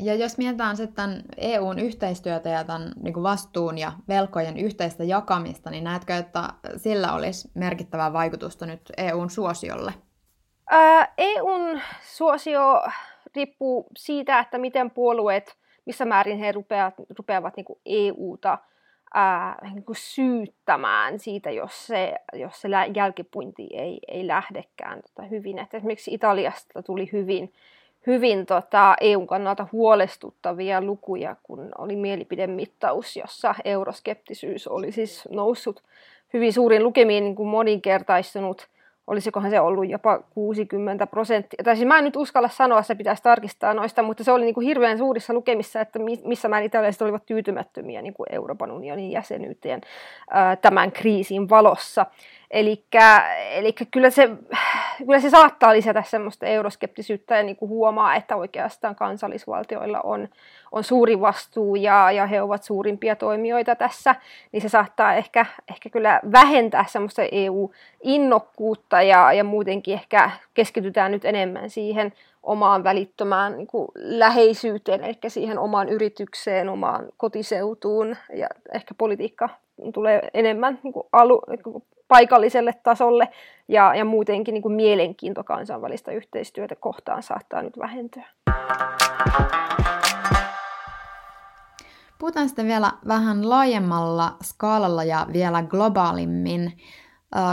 Ja 0.00 0.14
jos 0.14 0.38
mietitään 0.38 0.76
sitten 0.76 1.22
EUn 1.36 1.78
yhteistyötä 1.78 2.48
ja 2.48 2.64
tämän 2.64 2.92
niin 3.02 3.14
kuin 3.14 3.24
vastuun 3.24 3.78
ja 3.78 3.92
velkojen 4.08 4.56
yhteistä 4.56 5.04
jakamista, 5.04 5.70
niin 5.70 5.84
näetkö, 5.84 6.16
että 6.16 6.48
sillä 6.76 7.12
olisi 7.12 7.50
merkittävää 7.54 8.12
vaikutusta 8.12 8.66
nyt 8.66 8.92
EUn 8.96 9.30
suosiolle? 9.30 9.92
Ää, 10.70 11.14
EUn 11.18 11.80
suosio 12.02 12.82
riippuu 13.36 13.86
siitä, 13.96 14.38
että 14.38 14.58
miten 14.58 14.90
puolueet, 14.90 15.56
missä 15.86 16.04
määrin 16.04 16.38
he 16.38 16.52
rupeavat, 16.52 16.94
rupeavat 17.18 17.56
niin 17.56 17.66
EUta 17.86 18.58
ää, 19.14 19.58
niin 19.62 19.84
kuin 19.84 19.96
syyttämään 19.96 21.18
siitä, 21.18 21.50
jos 21.50 21.86
se, 21.86 22.14
jos 22.32 22.60
se 22.60 22.68
jälkipuinti 22.94 23.68
ei, 23.72 23.98
ei 24.08 24.26
lähdekään 24.26 25.02
tota 25.02 25.22
hyvin. 25.22 25.58
Et 25.58 25.74
esimerkiksi 25.74 26.14
Italiasta 26.14 26.82
tuli 26.82 27.08
hyvin 27.12 27.52
hyvin 28.06 28.46
tota, 28.46 28.96
EUn 29.00 29.26
kannalta 29.26 29.66
huolestuttavia 29.72 30.82
lukuja, 30.82 31.36
kun 31.42 31.68
oli 31.78 31.96
mielipidemittaus, 31.96 33.16
jossa 33.16 33.54
euroskeptisyys 33.64 34.68
oli 34.68 34.92
siis 34.92 35.28
noussut 35.30 35.82
hyvin 36.32 36.52
suurin 36.52 36.84
lukemiin 36.84 37.24
niin 37.24 37.36
kuin 37.36 37.48
moninkertaistunut 37.48 38.68
olisikohan 39.06 39.50
se 39.50 39.60
ollut 39.60 39.88
jopa 39.88 40.18
60 40.18 41.06
prosenttia. 41.06 41.64
Tai 41.64 41.76
siis 41.76 41.88
mä 41.88 41.98
en 41.98 42.04
nyt 42.04 42.16
uskalla 42.16 42.48
sanoa, 42.48 42.82
se 42.82 42.94
pitäisi 42.94 43.22
tarkistaa 43.22 43.74
noista, 43.74 44.02
mutta 44.02 44.24
se 44.24 44.32
oli 44.32 44.44
niin 44.44 44.54
kuin 44.54 44.66
hirveän 44.66 44.98
suurissa 44.98 45.32
lukemissa, 45.32 45.80
että 45.80 45.98
missä 46.24 46.48
määrin 46.48 46.66
italialaiset 46.66 47.02
olivat 47.02 47.26
tyytymättömiä 47.26 48.02
niin 48.02 48.14
kuin 48.14 48.26
Euroopan 48.32 48.70
unionin 48.70 49.10
jäsenyyteen 49.10 49.80
tämän 50.62 50.92
kriisin 50.92 51.48
valossa. 51.48 52.06
Eli 52.52 53.72
kyllä 53.90 54.10
se, 54.10 54.30
kyllä 54.98 55.20
se 55.20 55.30
saattaa 55.30 55.72
lisätä 55.72 56.02
semmoista 56.06 56.46
euroskeptisyyttä 56.46 57.36
ja 57.36 57.42
niin 57.42 57.56
kuin 57.56 57.68
huomaa, 57.68 58.14
että 58.14 58.36
oikeastaan 58.36 58.94
kansallisvaltioilla 58.94 60.00
on, 60.00 60.28
on 60.72 60.84
suuri 60.84 61.20
vastuu 61.20 61.76
ja, 61.76 62.12
ja 62.12 62.26
he 62.26 62.42
ovat 62.42 62.62
suurimpia 62.62 63.16
toimijoita 63.16 63.76
tässä, 63.76 64.14
niin 64.52 64.60
se 64.60 64.68
saattaa 64.68 65.14
ehkä, 65.14 65.46
ehkä 65.70 65.90
kyllä 65.90 66.20
vähentää 66.32 66.84
semmoista 66.88 67.22
EU-innokkuutta 67.32 69.02
ja, 69.02 69.32
ja 69.32 69.44
muutenkin 69.44 69.94
ehkä 69.94 70.30
keskitytään 70.54 71.12
nyt 71.12 71.24
enemmän 71.24 71.70
siihen 71.70 72.12
omaan 72.42 72.84
välittömään 72.84 73.56
niin 73.56 73.66
kuin 73.66 73.88
läheisyyteen, 73.94 75.04
eli 75.04 75.18
siihen 75.28 75.58
omaan 75.58 75.88
yritykseen, 75.88 76.68
omaan 76.68 77.08
kotiseutuun. 77.16 78.16
Ja 78.34 78.48
ehkä 78.72 78.94
politiikka 78.98 79.48
tulee 79.94 80.30
enemmän 80.34 80.78
niin 80.82 80.92
kuin 80.92 81.06
alu, 81.12 81.42
niin 81.48 81.62
kuin 81.62 81.84
paikalliselle 82.12 82.74
tasolle 82.82 83.28
ja, 83.68 83.94
ja 83.94 84.04
muutenkin 84.04 84.52
niin 84.54 84.62
kuin 84.62 84.74
mielenkiinto 84.74 85.44
kansainvälistä 85.44 86.12
yhteistyötä 86.12 86.76
kohtaan 86.76 87.22
saattaa 87.22 87.62
nyt 87.62 87.78
vähentyä. 87.78 88.24
Puhutaan 92.18 92.48
sitten 92.48 92.66
vielä 92.66 92.92
vähän 93.08 93.48
laajemmalla 93.48 94.36
skaalalla 94.42 95.04
ja 95.04 95.26
vielä 95.32 95.62
globaalimmin. 95.62 96.72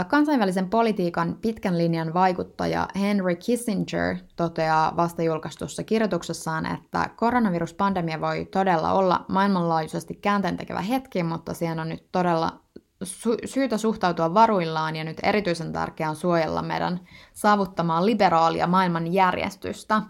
Kansainvälisen 0.08 0.70
politiikan 0.70 1.36
pitkän 1.42 1.78
linjan 1.78 2.14
vaikuttaja 2.14 2.88
Henry 3.00 3.36
Kissinger 3.36 4.16
toteaa 4.36 4.96
vasta 4.96 5.22
julkaistussa 5.22 5.82
kirjoituksessaan, 5.84 6.66
että 6.66 7.10
koronaviruspandemia 7.16 8.20
voi 8.20 8.44
todella 8.44 8.92
olla 8.92 9.24
maailmanlaajuisesti 9.28 10.14
käänteentekevä 10.14 10.80
hetki, 10.80 11.22
mutta 11.22 11.54
siihen 11.54 11.80
on 11.80 11.88
nyt 11.88 12.04
todella 12.12 12.60
sy- 13.02 13.46
syytä 13.46 13.78
suhtautua 13.78 14.34
varuillaan 14.34 14.96
ja 14.96 15.04
nyt 15.04 15.16
erityisen 15.22 15.72
tärkeää 15.72 16.10
on 16.10 16.16
suojella 16.16 16.62
meidän 16.62 17.00
saavuttamaan 17.32 18.06
liberaalia 18.06 18.66
maailmanjärjestystä. 18.66 20.02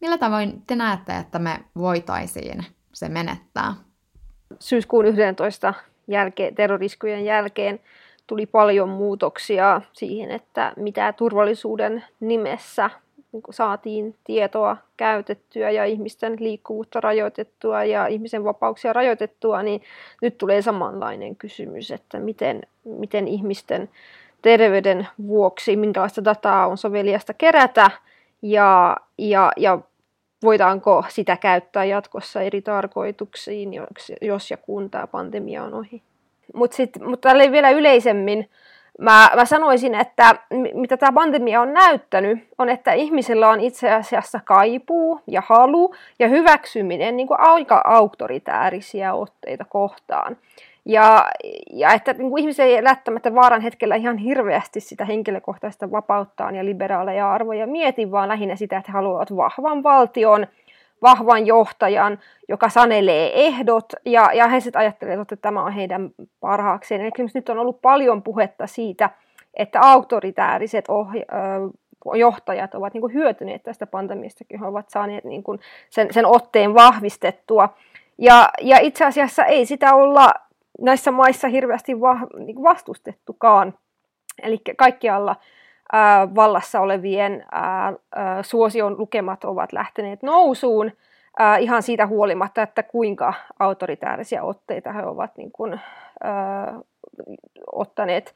Millä 0.00 0.18
tavoin 0.18 0.62
te 0.66 0.76
näette, 0.76 1.16
että 1.16 1.38
me 1.38 1.60
voitaisiin 1.78 2.66
se 2.94 3.08
menettää? 3.08 3.74
Syyskuun 4.60 5.06
11 5.06 5.74
jälkeen, 6.08 6.54
terroriskujen 6.54 7.24
jälkeen 7.24 7.80
tuli 8.26 8.46
paljon 8.46 8.88
muutoksia 8.88 9.80
siihen, 9.92 10.30
että 10.30 10.72
mitä 10.76 11.12
turvallisuuden 11.12 12.04
nimessä 12.20 12.90
saatiin 13.50 14.14
tietoa 14.24 14.76
käytettyä 14.96 15.70
ja 15.70 15.84
ihmisten 15.84 16.36
liikkuvuutta 16.40 17.00
rajoitettua 17.00 17.84
ja 17.84 18.06
ihmisen 18.06 18.44
vapauksia 18.44 18.92
rajoitettua, 18.92 19.62
niin 19.62 19.82
nyt 20.22 20.38
tulee 20.38 20.62
samanlainen 20.62 21.36
kysymys, 21.36 21.90
että 21.90 22.18
miten, 22.18 22.62
miten 22.84 23.28
ihmisten 23.28 23.88
terveyden 24.42 25.08
vuoksi, 25.26 25.76
minkälaista 25.76 26.24
dataa 26.24 26.66
on 26.66 26.78
soveliasta 26.78 27.34
kerätä 27.34 27.90
ja, 28.42 28.96
ja, 29.18 29.52
ja 29.56 29.78
voidaanko 30.42 31.04
sitä 31.08 31.36
käyttää 31.36 31.84
jatkossa 31.84 32.40
eri 32.40 32.62
tarkoituksiin, 32.62 33.74
jos, 33.74 34.12
jos 34.20 34.50
ja 34.50 34.56
kun 34.56 34.90
tämä 34.90 35.06
pandemia 35.06 35.64
on 35.64 35.74
ohi. 35.74 36.02
Mut 36.54 36.72
sit, 36.72 36.90
mutta 37.00 37.28
vielä 37.52 37.70
yleisemmin 37.70 38.50
Mä, 38.98 39.30
mä 39.36 39.44
sanoisin, 39.44 39.94
että 39.94 40.36
mitä 40.74 40.96
tämä 40.96 41.12
pandemia 41.12 41.60
on 41.60 41.72
näyttänyt, 41.72 42.38
on, 42.58 42.68
että 42.68 42.92
ihmisillä 42.92 43.48
on 43.48 43.60
itse 43.60 43.92
asiassa 43.92 44.40
kaipuu 44.44 45.20
ja 45.26 45.42
halu 45.46 45.94
ja 46.18 46.28
hyväksyminen 46.28 47.16
niin 47.16 47.26
kuin 47.26 47.40
aika 47.40 47.82
auktoritäärisiä 47.84 49.14
otteita 49.14 49.64
kohtaan. 49.64 50.36
Ja, 50.84 51.26
ja 51.72 51.92
että 51.92 52.12
niin 52.12 52.30
kuin 52.30 52.40
ihmiset 52.40 52.66
ei 52.66 52.84
välttämättä 52.84 53.34
vaaran 53.34 53.60
hetkellä 53.60 53.94
ihan 53.94 54.18
hirveästi 54.18 54.80
sitä 54.80 55.04
henkilökohtaista 55.04 55.90
vapauttaan 55.90 56.56
ja 56.56 56.64
liberaaleja 56.64 57.32
arvoja 57.32 57.66
mieti, 57.66 58.10
vaan 58.10 58.28
lähinnä 58.28 58.56
sitä, 58.56 58.76
että 58.76 58.92
he 58.92 58.96
haluavat 58.96 59.36
vahvan 59.36 59.82
valtion– 59.82 60.46
vahvan 61.02 61.46
johtajan, 61.46 62.18
joka 62.48 62.68
sanelee 62.68 63.46
ehdot, 63.46 63.92
ja, 64.04 64.32
ja 64.32 64.48
he 64.48 64.60
sitten 64.60 64.80
ajattelevat, 64.80 65.32
että 65.32 65.42
tämä 65.42 65.64
on 65.64 65.72
heidän 65.72 66.10
parhaakseen. 66.40 67.00
Eli 67.00 67.10
nyt 67.34 67.48
on 67.48 67.58
ollut 67.58 67.82
paljon 67.82 68.22
puhetta 68.22 68.66
siitä, 68.66 69.10
että 69.54 69.80
autoritääriset 69.82 70.84
ohja- 70.88 71.26
johtajat 72.14 72.74
ovat 72.74 72.94
niin 72.94 73.00
kuin 73.00 73.14
hyötyneet 73.14 73.62
tästä 73.62 73.86
pandemiasta, 73.86 74.44
he 74.60 74.66
ovat 74.66 74.90
saaneet 74.90 75.24
niin 75.24 75.42
kuin 75.42 75.60
sen, 75.90 76.08
sen 76.10 76.26
otteen 76.26 76.74
vahvistettua. 76.74 77.68
Ja, 78.18 78.48
ja 78.60 78.78
itse 78.80 79.04
asiassa 79.04 79.44
ei 79.44 79.66
sitä 79.66 79.94
olla 79.94 80.32
näissä 80.80 81.10
maissa 81.10 81.48
hirveästi 81.48 82.00
va, 82.00 82.18
niin 82.38 82.62
vastustettukaan. 82.62 83.74
Eli 84.42 84.58
kaikkialla 84.76 85.36
vallassa 86.34 86.80
olevien 86.80 87.44
suosion 88.42 88.98
lukemat 88.98 89.44
ovat 89.44 89.72
lähteneet 89.72 90.22
nousuun 90.22 90.92
ihan 91.60 91.82
siitä 91.82 92.06
huolimatta, 92.06 92.62
että 92.62 92.82
kuinka 92.82 93.34
autoritäärisiä 93.58 94.42
otteita 94.42 94.92
he 94.92 95.02
ovat 95.02 95.36
niin 95.36 95.52
kuin, 95.52 95.80
ottaneet, 97.72 98.34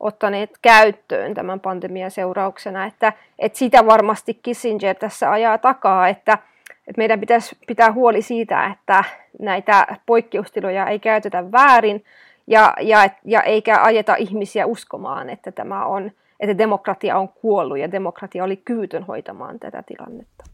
ottaneet 0.00 0.50
käyttöön 0.62 1.34
tämän 1.34 1.60
pandemian 1.60 2.10
seurauksena. 2.10 2.84
Että, 2.84 3.12
että 3.38 3.58
sitä 3.58 3.86
varmasti 3.86 4.34
Kissinger 4.34 4.96
tässä 4.96 5.30
ajaa 5.30 5.58
takaa, 5.58 6.08
että, 6.08 6.38
että 6.70 6.98
meidän 6.98 7.20
pitäisi 7.20 7.58
pitää 7.66 7.92
huoli 7.92 8.22
siitä, 8.22 8.66
että 8.66 9.04
näitä 9.38 9.86
poikkeustiloja 10.06 10.86
ei 10.86 10.98
käytetä 10.98 11.52
väärin 11.52 12.04
ja, 12.46 12.74
ja, 12.80 13.10
ja 13.24 13.42
eikä 13.42 13.82
ajeta 13.82 14.14
ihmisiä 14.14 14.66
uskomaan, 14.66 15.30
että 15.30 15.52
tämä 15.52 15.84
on 15.84 16.10
että 16.42 16.58
demokratia 16.58 17.18
on 17.18 17.28
kuollut 17.28 17.78
ja 17.78 17.92
demokratia 17.92 18.44
oli 18.44 18.56
kyvytön 18.56 19.02
hoitamaan 19.02 19.58
tätä 19.58 19.82
tilannetta. 19.82 20.44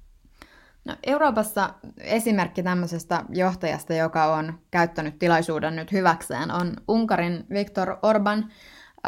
No, 0.84 0.94
Euroopassa 1.06 1.70
esimerkki 2.00 2.62
tämmöisestä 2.62 3.24
johtajasta, 3.28 3.94
joka 3.94 4.24
on 4.24 4.58
käyttänyt 4.70 5.18
tilaisuuden 5.18 5.76
nyt 5.76 5.92
hyväkseen, 5.92 6.50
on 6.50 6.72
Unkarin 6.88 7.46
Viktor 7.50 7.96
Orban. 8.02 8.38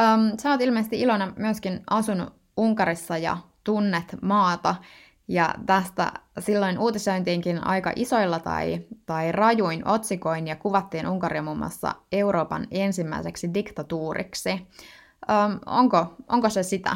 Ähm, 0.00 0.20
sä 0.42 0.50
oot 0.50 0.60
ilmeisesti 0.60 1.00
Ilona 1.00 1.32
myöskin 1.36 1.80
asunut 1.90 2.32
Unkarissa 2.56 3.18
ja 3.18 3.36
tunnet 3.64 4.16
maata, 4.22 4.74
ja 5.30 5.54
tästä 5.66 6.12
silloin 6.38 6.78
uutisointiinkin 6.78 7.66
aika 7.66 7.92
isoilla 7.96 8.38
tai, 8.38 8.80
tai 9.06 9.32
rajuin 9.32 9.88
otsikoin 9.88 10.48
ja 10.48 10.56
kuvattiin 10.56 11.08
Unkaria 11.08 11.42
muun 11.42 11.58
muassa 11.58 11.94
Euroopan 12.12 12.66
ensimmäiseksi 12.70 13.54
diktatuuriksi. 13.54 14.66
Um, 15.28 15.60
onko, 15.66 16.06
onko 16.28 16.48
se 16.48 16.62
sitä? 16.62 16.90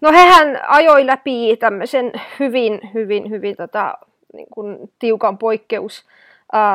No 0.00 0.12
hehän 0.12 0.60
ajoi 0.68 1.06
läpi 1.06 1.56
tämmöisen 1.56 2.12
hyvin, 2.40 2.80
hyvin, 2.94 3.30
hyvin 3.30 3.56
tota, 3.56 3.98
niin 4.32 4.46
kuin 4.50 4.78
tiukan 4.98 5.38
poikkeus 5.38 6.06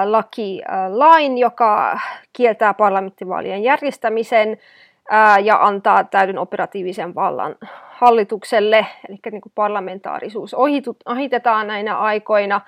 laki 0.06 0.62
lain, 0.90 1.38
joka 1.38 2.00
kieltää 2.34 2.74
parlamenttivaalien 2.74 3.64
järjestämisen 3.64 4.58
ja 5.44 5.58
antaa 5.66 6.04
täyden 6.04 6.38
operatiivisen 6.38 7.16
vallan 7.16 7.56
hallitukselle, 7.90 8.86
eli 9.10 9.20
niin 9.32 9.42
kuin 9.42 9.54
parlamentaarisuus 9.56 10.56
ohitetaan 11.06 11.68
näinä 11.68 11.98
aikoina. 11.98 12.62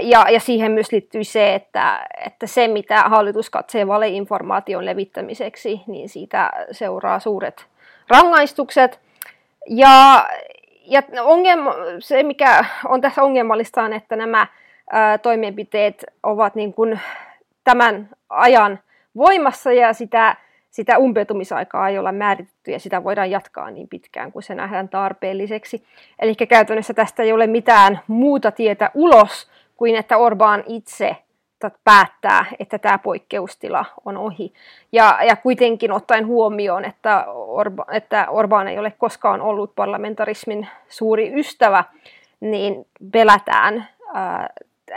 Ja, 0.00 0.26
ja 0.30 0.40
siihen 0.40 0.72
myös 0.72 0.92
liittyy 0.92 1.24
se, 1.24 1.54
että, 1.54 2.06
että 2.26 2.46
se 2.46 2.68
mitä 2.68 3.02
hallitus 3.02 3.50
katsoo 3.50 3.86
valeinformaation 3.86 4.86
levittämiseksi, 4.86 5.80
niin 5.86 6.08
siitä 6.08 6.50
seuraa 6.70 7.20
suuret 7.20 7.66
rangaistukset. 8.08 9.00
Ja, 9.66 10.26
ja 10.84 11.02
ongelma, 11.22 11.74
se, 11.98 12.22
mikä 12.22 12.64
on 12.84 13.00
tässä 13.00 13.22
ongelmallista, 13.22 13.82
on, 13.82 13.92
että 13.92 14.16
nämä 14.16 14.46
ää, 14.90 15.18
toimenpiteet 15.18 16.04
ovat 16.22 16.54
niin 16.54 16.74
kuin 16.74 17.00
tämän 17.64 18.08
ajan 18.28 18.78
voimassa 19.16 19.72
ja 19.72 19.92
sitä, 19.92 20.36
sitä 20.70 20.98
umpeutumisaikaa 20.98 21.88
ei 21.88 21.98
olla 21.98 22.12
määritetty 22.12 22.70
ja 22.70 22.78
sitä 22.78 23.04
voidaan 23.04 23.30
jatkaa 23.30 23.70
niin 23.70 23.88
pitkään 23.88 24.32
kuin 24.32 24.42
se 24.42 24.54
nähdään 24.54 24.88
tarpeelliseksi. 24.88 25.84
Eli 26.18 26.34
käytännössä 26.34 26.94
tästä 26.94 27.22
ei 27.22 27.32
ole 27.32 27.46
mitään 27.46 28.00
muuta 28.06 28.50
tietä 28.50 28.90
ulos 28.94 29.50
kuin 29.76 29.96
että 29.96 30.14
Orbán 30.16 30.62
itse 30.66 31.16
päättää, 31.84 32.44
että 32.58 32.78
tämä 32.78 32.98
poikkeustila 32.98 33.84
on 34.04 34.16
ohi. 34.16 34.52
Ja, 34.92 35.18
ja 35.28 35.36
kuitenkin 35.36 35.92
ottaen 35.92 36.26
huomioon, 36.26 36.84
että, 36.84 37.24
Orba, 37.32 37.84
että 37.92 38.26
Orbán 38.30 38.68
ei 38.68 38.78
ole 38.78 38.90
koskaan 38.98 39.40
ollut 39.40 39.74
parlamentarismin 39.74 40.68
suuri 40.88 41.40
ystävä, 41.40 41.84
niin 42.40 42.86
pelätään, 43.12 43.88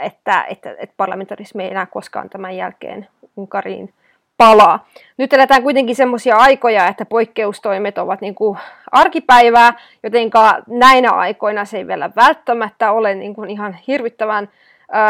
että, 0.00 0.44
että, 0.48 0.70
että 0.78 0.94
parlamentarismi 0.96 1.64
ei 1.64 1.70
enää 1.70 1.86
koskaan 1.86 2.30
tämän 2.30 2.56
jälkeen 2.56 3.08
Unkariin 3.36 3.94
palaa. 4.36 4.88
Nyt 5.16 5.32
eletään 5.32 5.62
kuitenkin 5.62 5.96
semmoisia 5.96 6.36
aikoja, 6.36 6.86
että 6.86 7.04
poikkeustoimet 7.04 7.98
ovat 7.98 8.20
niin 8.20 8.34
kuin 8.34 8.58
arkipäivää, 8.92 9.74
jotenka 10.02 10.62
näinä 10.66 11.10
aikoina 11.10 11.64
se 11.64 11.76
ei 11.76 11.86
vielä 11.86 12.10
välttämättä 12.16 12.92
ole 12.92 13.14
niin 13.14 13.34
kuin 13.34 13.50
ihan 13.50 13.78
hirvittävän 13.86 14.48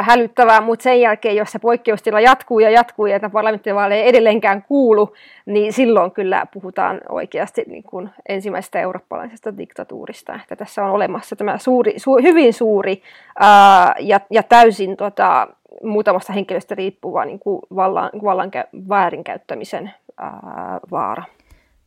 hälyttävää, 0.03 0.61
mutta 0.61 0.83
sen 0.83 1.01
jälkeen, 1.01 1.37
jos 1.37 1.53
se 1.53 1.59
poikkeustila 1.59 2.21
jatkuu 2.21 2.59
ja 2.59 2.71
jatkuu 2.71 3.07
ja 3.07 3.31
parlamenttivaaleja 3.33 4.03
ei 4.03 4.09
edelleenkään 4.09 4.63
kuulu, 4.63 5.15
niin 5.47 5.73
silloin 5.73 6.11
kyllä 6.11 6.47
puhutaan 6.53 7.01
oikeasti 7.09 7.65
niin 7.67 7.83
kuin 7.83 8.11
ensimmäisestä 8.29 8.81
eurooppalaisesta 8.81 9.59
diktatuurista. 9.59 10.35
Että 10.35 10.57
tässä 10.57 10.85
on 10.85 10.91
olemassa 10.91 11.37
tämä 11.37 11.59
suuri, 11.59 11.95
su, 11.97 12.17
hyvin 12.17 12.53
suuri 12.53 13.03
ää, 13.41 13.95
ja, 14.01 14.21
ja 14.31 14.43
täysin 14.43 14.97
tota, 14.97 15.49
muutamasta 15.83 16.33
henkilöstä 16.33 16.75
riippuva 16.75 17.25
niin 17.25 17.39
kuin 17.39 17.61
vallan, 17.75 18.11
vallan 18.23 18.51
väärinkäyttämisen 18.89 19.95
ää, 20.19 20.81
vaara. 20.91 21.23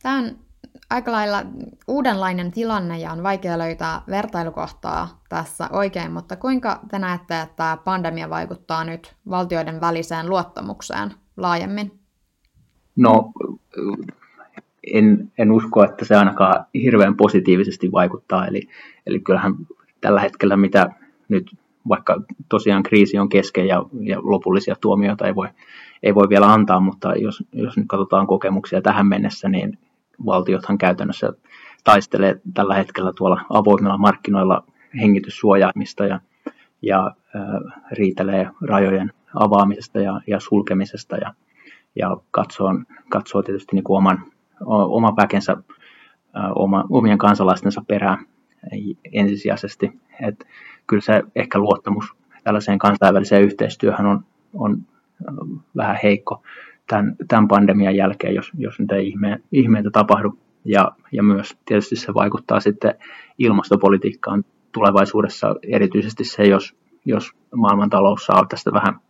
Tämä 0.02 0.18
on 0.18 0.47
aika 0.90 1.12
lailla 1.12 1.42
uudenlainen 1.88 2.50
tilanne 2.50 2.98
ja 2.98 3.12
on 3.12 3.22
vaikea 3.22 3.58
löytää 3.58 4.02
vertailukohtaa 4.10 5.20
tässä 5.28 5.68
oikein, 5.72 6.12
mutta 6.12 6.36
kuinka 6.36 6.80
te 6.90 6.98
näette, 6.98 7.40
että 7.40 7.78
pandemia 7.84 8.30
vaikuttaa 8.30 8.84
nyt 8.84 9.14
valtioiden 9.30 9.80
väliseen 9.80 10.30
luottamukseen 10.30 11.10
laajemmin? 11.36 11.98
No, 12.96 13.32
en, 14.94 15.32
en 15.38 15.52
usko, 15.52 15.84
että 15.84 16.04
se 16.04 16.16
ainakaan 16.16 16.66
hirveän 16.74 17.16
positiivisesti 17.16 17.92
vaikuttaa. 17.92 18.46
Eli, 18.46 18.68
eli 19.06 19.20
kyllähän 19.20 19.54
tällä 20.00 20.20
hetkellä, 20.20 20.56
mitä 20.56 20.90
nyt 21.28 21.56
vaikka 21.88 22.22
tosiaan 22.48 22.82
kriisi 22.82 23.18
on 23.18 23.28
kesken 23.28 23.66
ja, 23.66 23.82
ja 24.00 24.18
lopullisia 24.22 24.74
tuomioita 24.80 25.26
ei 25.26 25.34
voi, 25.34 25.48
ei 26.02 26.14
voi 26.14 26.28
vielä 26.28 26.52
antaa, 26.52 26.80
mutta 26.80 27.14
jos, 27.14 27.44
jos 27.52 27.76
nyt 27.76 27.86
katsotaan 27.88 28.26
kokemuksia 28.26 28.82
tähän 28.82 29.06
mennessä, 29.06 29.48
niin 29.48 29.78
valtiothan 30.26 30.78
käytännössä 30.78 31.32
taistelee 31.84 32.40
tällä 32.54 32.74
hetkellä 32.74 33.12
tuolla 33.12 33.40
avoimilla 33.50 33.98
markkinoilla 33.98 34.64
hengityssuojaamista 35.00 36.06
ja, 36.06 36.20
ja 36.82 37.06
äh, 37.06 37.82
riitelee 37.92 38.50
rajojen 38.62 39.12
avaamisesta 39.34 40.00
ja, 40.00 40.20
ja 40.26 40.40
sulkemisesta 40.40 41.16
ja, 41.16 41.34
ja 41.96 42.16
katsoo, 42.30 42.68
katsoo 43.08 43.42
tietysti 43.42 43.76
niin 43.76 43.84
kuin 43.84 43.96
oman, 43.96 44.22
oma 44.66 45.16
väkensä 45.16 45.56
oma, 46.54 46.84
omien 46.90 47.18
kansalaistensa 47.18 47.82
perään 47.88 48.26
ensisijaisesti. 49.12 50.00
Et 50.22 50.44
kyllä 50.86 51.00
se 51.00 51.22
ehkä 51.36 51.58
luottamus 51.58 52.04
tällaiseen 52.44 52.78
kansainväliseen 52.78 53.42
yhteistyöhön 53.42 54.06
on, 54.06 54.24
on 54.54 54.80
vähän 55.76 55.98
heikko 56.02 56.42
tämän, 56.88 57.16
tämän 57.28 57.48
pandemian 57.48 57.96
jälkeen, 57.96 58.34
jos, 58.34 58.50
jos 58.58 58.80
nyt 58.80 58.92
ei 58.92 59.08
ihme, 59.08 59.40
ihmeitä 59.52 59.90
tapahdu. 59.90 60.38
Ja, 60.64 60.92
ja 61.12 61.22
myös 61.22 61.56
tietysti 61.64 61.96
se 61.96 62.14
vaikuttaa 62.14 62.60
sitten 62.60 62.94
ilmastopolitiikkaan 63.38 64.44
tulevaisuudessa, 64.72 65.54
erityisesti 65.68 66.24
se, 66.24 66.44
jos, 66.44 66.76
jos 67.04 67.32
maailmantalous 67.56 68.26
saa 68.26 68.46
tästä 68.48 68.72
vähän 68.72 69.00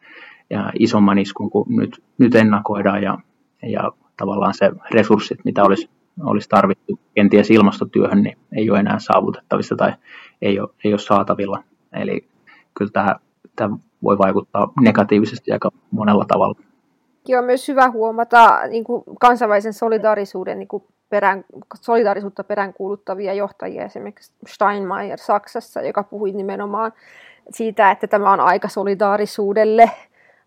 ja 0.50 0.72
isomman 0.78 1.18
iskun 1.18 1.50
kuin 1.50 1.76
nyt, 1.76 2.02
nyt 2.18 2.34
ennakoidaan 2.34 3.02
ja, 3.02 3.18
ja 3.62 3.92
tavallaan 4.16 4.54
se 4.54 4.70
resurssit, 4.90 5.38
mitä 5.44 5.64
olisi, 5.64 5.90
olisi 6.20 6.48
tarvittu 6.48 7.00
kenties 7.14 7.50
ilmastotyöhön, 7.50 8.22
niin 8.22 8.38
ei 8.56 8.70
ole 8.70 8.78
enää 8.78 8.98
saavutettavissa 8.98 9.76
tai 9.76 9.92
ei 10.42 10.60
ole, 10.60 10.68
ei 10.84 10.92
ole 10.92 10.98
saatavilla. 10.98 11.62
Eli 11.92 12.28
kyllä 12.74 12.90
tämä, 12.90 13.16
tämä 13.56 13.76
voi 14.02 14.18
vaikuttaa 14.18 14.72
negatiivisesti 14.80 15.52
aika 15.52 15.70
monella 15.90 16.24
tavalla 16.28 16.60
on 17.36 17.44
myös 17.44 17.68
hyvä 17.68 17.90
huomata 17.90 18.60
niin 18.68 18.84
kuin 18.84 19.02
kansainvälisen 19.20 19.72
solidaarisuuden 19.72 20.58
niin 20.58 20.68
kuin 20.68 20.84
perään, 21.10 21.44
solidaarisuutta 21.80 22.44
peräänkuuluttavia 22.44 23.34
johtajia, 23.34 23.84
esimerkiksi 23.84 24.32
Steinmeier 24.46 25.18
Saksassa, 25.18 25.82
joka 25.82 26.02
puhui 26.02 26.32
nimenomaan 26.32 26.92
siitä, 27.50 27.90
että 27.90 28.06
tämä 28.06 28.32
on 28.32 28.40
aika 28.40 28.68
solidaarisuudelle, 28.68 29.90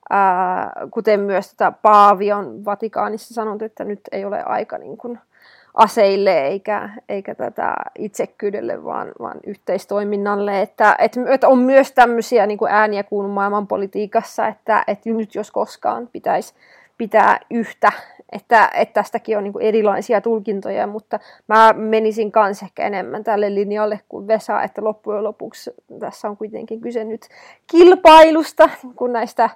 ää, 0.09 0.71
kuten 0.91 1.19
myös 1.19 1.49
tätä 1.49 1.71
Paavi 1.71 2.31
on 2.31 2.65
Vatikaanissa 2.65 3.33
sanonut, 3.33 3.61
että 3.61 3.83
nyt 3.83 4.01
ei 4.11 4.25
ole 4.25 4.43
aika 4.43 4.77
niin 4.77 4.97
kuin, 4.97 5.19
aseille 5.73 6.47
eikä, 6.47 6.89
eikä 7.09 7.35
tätä 7.35 7.75
itsekkyydelle, 7.97 8.83
vaan, 8.83 9.11
vaan 9.19 9.39
yhteistoiminnalle. 9.47 10.61
Että, 10.61 10.95
että 10.99 11.47
on 11.47 11.59
myös 11.59 11.91
tämmöisiä 11.91 12.45
niin 12.45 12.57
kuin 12.57 12.71
ääniä 12.71 13.03
kuulunut 13.03 13.33
maailmanpolitiikassa, 13.33 14.47
että, 14.47 14.83
että 14.87 15.09
nyt 15.09 15.35
jos 15.35 15.51
koskaan 15.51 16.09
pitäisi 16.11 16.53
pitää 16.97 17.39
yhtä, 17.49 17.91
että, 18.31 18.69
että 18.73 18.93
tästäkin 18.93 19.37
on 19.37 19.43
niin 19.43 19.53
kuin 19.53 19.65
erilaisia 19.65 20.21
tulkintoja, 20.21 20.87
mutta 20.87 21.19
mä 21.47 21.73
menisin 21.73 22.31
kanssa 22.31 22.65
ehkä 22.65 22.87
enemmän 22.87 23.23
tälle 23.23 23.55
linjalle 23.55 23.99
kuin 24.09 24.27
Vesa, 24.27 24.63
että 24.63 24.83
loppujen 24.83 25.23
lopuksi 25.23 25.71
tässä 25.99 26.29
on 26.29 26.37
kuitenkin 26.37 26.81
kyse 26.81 27.03
nyt 27.03 27.27
kilpailusta, 27.71 28.69
kun 28.95 29.13
näistä 29.13 29.49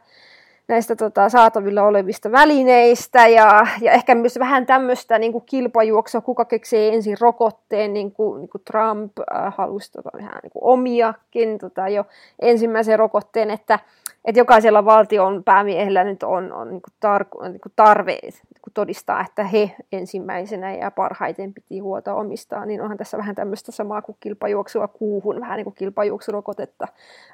näistä 0.68 0.96
tota, 0.96 1.30
saatavilla 1.30 1.84
olevista 1.84 2.32
välineistä 2.32 3.28
ja, 3.28 3.68
ja 3.82 3.92
ehkä 3.92 4.16
myös 4.16 4.40
vähän 4.40 4.66
tämmöistä 4.66 5.20
niin 5.20 5.42
kilpajuoksua, 5.46 6.22
kuka 6.22 6.46
keksii 6.46 6.94
ensin 6.94 7.18
rokotteen, 7.20 7.94
niin 7.94 8.12
kuin, 8.12 8.42
niin 8.42 8.50
kuin 8.50 8.62
Trump 8.72 9.12
äh, 9.20 9.54
halusi 9.58 9.92
tota, 9.92 10.10
ihan 10.20 10.40
niin 10.44 10.52
kuin 10.52 10.64
omiakin 10.64 11.58
tota, 11.58 11.90
jo 11.90 12.06
ensimmäisen 12.40 13.00
rokotteen, 13.00 13.52
että, 13.52 13.80
että 14.26 14.40
jokaisella 14.40 14.86
valtion 14.86 15.44
päämiehellä 15.44 16.04
nyt 16.04 16.24
on, 16.24 16.54
on 16.54 16.70
niin 16.70 16.82
kuin 16.82 16.94
tar- 17.06 17.50
niin 17.50 17.62
kuin 17.62 17.74
tarve 17.76 18.18
niin 18.22 18.62
kuin 18.62 18.74
todistaa, 18.74 19.22
että 19.22 19.44
he 19.44 19.76
ensimmäisenä 19.92 20.76
ja 20.76 20.92
parhaiten 20.92 21.54
piti 21.54 21.80
huolta 21.80 22.14
omistaan, 22.14 22.68
niin 22.68 22.82
onhan 22.82 22.98
tässä 22.98 23.18
vähän 23.18 23.36
tämmöistä 23.36 23.72
samaa 23.72 24.02
kuin 24.02 24.18
kilpajuoksua 24.20 24.88
kuuhun, 24.88 25.42
vähän 25.42 25.58
niin 25.58 25.64
kuin 25.64 25.76
kilpajuoksurokotetta, 25.76 26.88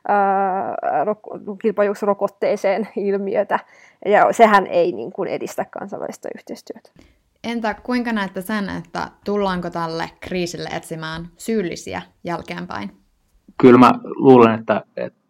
ää, 0.08 0.76
ro- 1.06 1.56
kilpajuoksurokotteeseen 1.62 2.88
ilmiötä, 2.96 3.60
ja 4.06 4.34
sehän 4.34 4.68
ei 4.68 4.92
niin 4.92 5.12
kuin 5.12 5.30
edistä 5.30 5.66
kansainvälistä 5.72 6.30
yhteistyötä. 6.36 6.92
Entä 7.44 7.74
kuinka 7.74 8.14
näette 8.14 8.42
sen, 8.42 8.70
että 8.70 9.08
tullaanko 9.26 9.70
tälle 9.70 10.10
kriisille 10.20 10.70
etsimään 10.70 11.28
syyllisiä 11.38 12.02
jälkeenpäin? 12.24 12.92
Kyllä 13.62 13.80
mä 13.80 13.92
luulen, 14.04 14.60
että, 14.60 14.84
että 14.98 15.21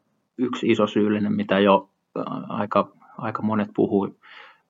yksi 0.41 0.71
iso 0.71 0.87
syyllinen, 0.87 1.33
mitä 1.33 1.59
jo 1.59 1.89
aika, 2.49 2.91
aika 3.17 3.41
monet 3.41 3.69
puhuu 3.75 4.05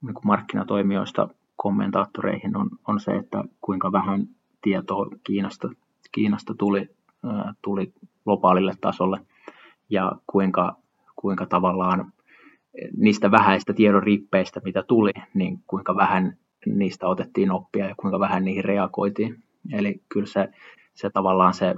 niin 0.02 0.14
kuin 0.14 0.28
markkinatoimijoista 0.28 1.28
kommentaattoreihin, 1.56 2.58
on, 2.58 2.70
on 2.88 3.00
se, 3.00 3.12
että 3.12 3.44
kuinka 3.62 3.92
vähän 3.92 4.28
tietoa 4.62 5.06
Kiinasta, 5.24 5.70
Kiinasta 6.12 6.54
tuli, 6.58 6.90
tuli 7.62 7.94
globaalille 8.24 8.74
tasolle 8.82 9.20
ja 9.90 10.12
kuinka, 10.28 10.76
kuinka 11.16 11.46
tavallaan 11.46 12.14
niistä 12.98 13.32
vähäistä 13.32 13.74
tiedon 13.74 14.04
rippeistä, 14.04 14.62
mitä 14.64 14.84
tuli, 14.84 15.12
niin 15.34 15.64
kuinka 15.68 15.96
vähän 15.96 16.38
niistä 16.66 17.08
otettiin 17.08 17.52
oppia 17.52 17.88
ja 17.88 17.96
kuinka 17.96 18.20
vähän 18.20 18.46
niihin 18.46 18.66
reagoitiin. 18.66 19.44
Eli 19.74 20.02
kyllä 20.10 20.28
se, 20.28 20.50
se 20.94 21.10
tavallaan 21.10 21.54
se 21.54 21.76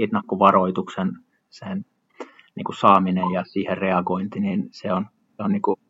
ennakkovaroituksen 0.00 1.12
sen 1.50 1.84
niin 2.54 2.64
kuin 2.64 2.76
saaminen 2.76 3.30
ja 3.34 3.44
siihen 3.44 3.78
reagointi, 3.78 4.40
niin 4.40 4.68
se 4.70 4.92
on, 4.92 5.06
se 5.36 5.42
on 5.42 5.52
niin 5.52 5.62
kuin, 5.62 5.80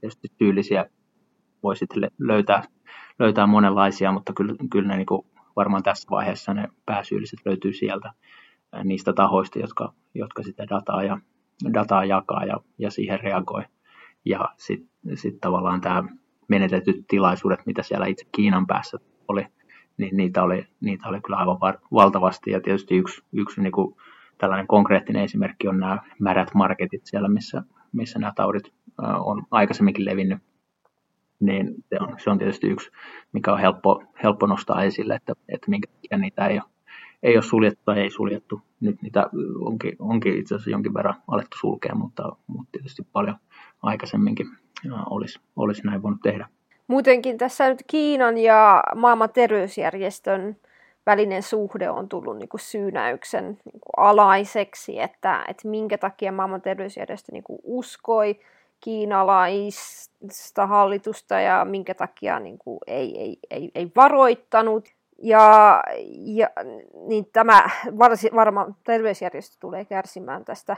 tietysti 0.00 0.28
tyylisiä 0.38 0.86
voi 1.62 1.76
sitten 1.76 2.10
löytää, 2.18 2.62
löytää 3.18 3.46
monenlaisia, 3.46 4.12
mutta 4.12 4.32
kyllä, 4.32 4.54
kyllä 4.70 4.88
ne 4.88 4.96
niin 4.96 5.06
kuin 5.06 5.26
varmaan 5.56 5.82
tässä 5.82 6.08
vaiheessa 6.10 6.54
ne 6.54 6.68
pääsyylliset 6.86 7.38
löytyy 7.44 7.72
sieltä 7.72 8.12
niistä 8.84 9.12
tahoista, 9.12 9.58
jotka, 9.58 9.92
jotka 10.14 10.42
sitä 10.42 10.66
dataa, 10.70 11.02
ja, 11.02 11.18
dataa 11.74 12.04
jakaa 12.04 12.44
ja, 12.44 12.56
ja 12.78 12.90
siihen 12.90 13.20
reagoi. 13.20 13.62
Ja 14.24 14.48
sitten 14.56 15.16
sit 15.16 15.40
tavallaan 15.40 15.80
tämä 15.80 16.04
menetetyt 16.48 17.04
tilaisuudet, 17.08 17.66
mitä 17.66 17.82
siellä 17.82 18.06
itse 18.06 18.26
Kiinan 18.32 18.66
päässä 18.66 18.98
oli, 19.28 19.46
niin 19.96 20.16
niitä 20.16 20.42
oli, 20.42 20.66
niitä 20.80 21.08
oli 21.08 21.20
kyllä 21.20 21.36
aivan 21.36 21.58
valtavasti. 21.92 22.50
Ja 22.50 22.60
tietysti 22.60 22.96
yksi, 22.96 23.22
yksi 23.32 23.60
niin 23.62 23.72
kuin 23.72 23.96
tällainen 24.38 24.66
konkreettinen 24.66 25.24
esimerkki 25.24 25.68
on 25.68 25.78
nämä 25.80 25.98
märät 26.18 26.54
marketit 26.54 27.00
siellä, 27.04 27.28
missä, 27.28 27.62
missä 27.92 28.18
nämä 28.18 28.32
taudit 28.36 28.72
on 29.18 29.42
aikaisemminkin 29.50 30.04
levinnyt. 30.04 30.38
Niin 31.40 31.74
se 31.88 31.96
on, 32.00 32.14
se 32.18 32.30
on 32.30 32.38
tietysti 32.38 32.66
yksi, 32.66 32.90
mikä 33.32 33.52
on 33.52 33.60
helppo, 33.60 34.02
helppo 34.22 34.46
nostaa 34.46 34.82
esille, 34.82 35.14
että, 35.14 35.32
että 35.48 35.70
minkä 35.70 35.88
takia 35.92 36.18
niitä 36.18 36.46
ei 36.46 36.56
ole, 36.56 36.70
ei 37.22 37.36
ole 37.36 37.42
suljettu 37.42 37.80
tai 37.84 38.00
ei 38.00 38.10
suljettu. 38.10 38.60
Nyt 38.80 39.02
niitä 39.02 39.26
onkin, 39.60 39.96
onkin 39.98 40.38
itse 40.38 40.54
asiassa 40.54 40.70
jonkin 40.70 40.94
verran 40.94 41.14
alettu 41.28 41.56
sulkea, 41.60 41.94
mutta, 41.94 42.36
mutta 42.46 42.72
tietysti 42.72 43.02
paljon 43.12 43.36
aikaisemminkin 43.82 44.46
olisi, 45.10 45.40
olisi 45.56 45.82
näin 45.86 46.02
voinut 46.02 46.20
tehdä. 46.22 46.48
Muutenkin 46.86 47.38
tässä 47.38 47.68
nyt 47.68 47.84
Kiinan 47.86 48.38
ja 48.38 48.82
maailman 48.94 49.30
terveysjärjestön 49.30 50.56
välinen 51.06 51.42
suhde 51.42 51.90
on 51.90 52.08
tullut 52.08 52.38
niin 52.38 52.48
kuin 52.48 52.60
syynäyksen 52.60 53.44
niin 53.44 53.80
kuin 53.80 53.92
alaiseksi, 53.96 55.00
että, 55.00 55.44
että 55.48 55.68
minkä 55.68 55.98
takia 55.98 56.32
maailman 56.32 56.62
terveysjärjestö 56.62 57.32
niin 57.32 57.44
kuin 57.44 57.58
uskoi 57.62 58.40
kiinalaista 58.80 60.66
hallitusta 60.66 61.40
ja 61.40 61.64
minkä 61.64 61.94
takia 61.94 62.40
niin 62.40 62.58
kuin 62.58 62.78
ei, 62.86 63.20
ei, 63.20 63.38
ei, 63.50 63.70
ei 63.74 63.92
varoittanut. 63.96 64.88
Ja, 65.22 65.82
ja 66.18 66.50
niin 67.08 67.26
tämä 67.32 67.70
varsi, 67.98 68.30
varmaan 68.34 68.76
terveysjärjestö 68.84 69.56
tulee 69.60 69.84
kärsimään 69.84 70.44
tästä 70.44 70.76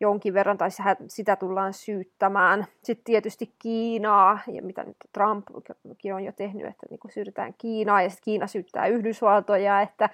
jonkin 0.00 0.34
verran, 0.34 0.58
tai 0.58 0.68
sitä 1.08 1.36
tullaan 1.36 1.72
syyttämään. 1.72 2.66
Sitten 2.82 3.04
tietysti 3.04 3.54
Kiinaa, 3.58 4.38
ja 4.52 4.62
mitä 4.62 4.84
nyt 4.84 4.96
Trumpkin 5.12 6.14
on 6.14 6.24
jo 6.24 6.32
tehnyt, 6.32 6.66
että 6.66 6.86
niin 6.90 7.00
syytetään 7.08 7.54
Kiinaa, 7.58 8.02
ja 8.02 8.10
sitten 8.10 8.24
Kiina 8.24 8.46
syyttää 8.46 8.86
Yhdysvaltoja, 8.86 9.80
että 9.80 10.10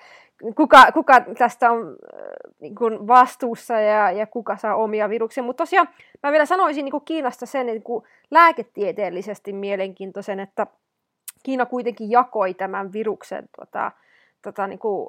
kuka, 0.56 0.92
kuka 0.92 1.20
tästä 1.38 1.70
on 1.70 1.80
äh, 1.80 2.54
niin 2.60 2.74
kuin 2.74 3.06
vastuussa 3.06 3.80
ja, 3.80 4.10
ja 4.10 4.26
kuka 4.26 4.56
saa 4.56 4.74
omia 4.74 5.08
viruksia. 5.08 5.42
Mutta 5.42 5.62
tosiaan 5.62 5.88
mä 6.22 6.32
vielä 6.32 6.46
sanoisin 6.46 6.84
niin 6.84 6.92
kuin 6.92 7.04
Kiinasta 7.04 7.46
sen 7.46 7.66
niin 7.66 7.82
kuin 7.82 8.04
lääketieteellisesti 8.30 9.52
mielenkiintoisen, 9.52 10.40
että 10.40 10.66
Kiina 11.42 11.66
kuitenkin 11.66 12.10
jakoi 12.10 12.54
tämän 12.54 12.92
viruksen 12.92 13.48
tota, 13.56 13.92
tota, 14.42 14.66
niin 14.66 14.78
kuin, 14.78 15.08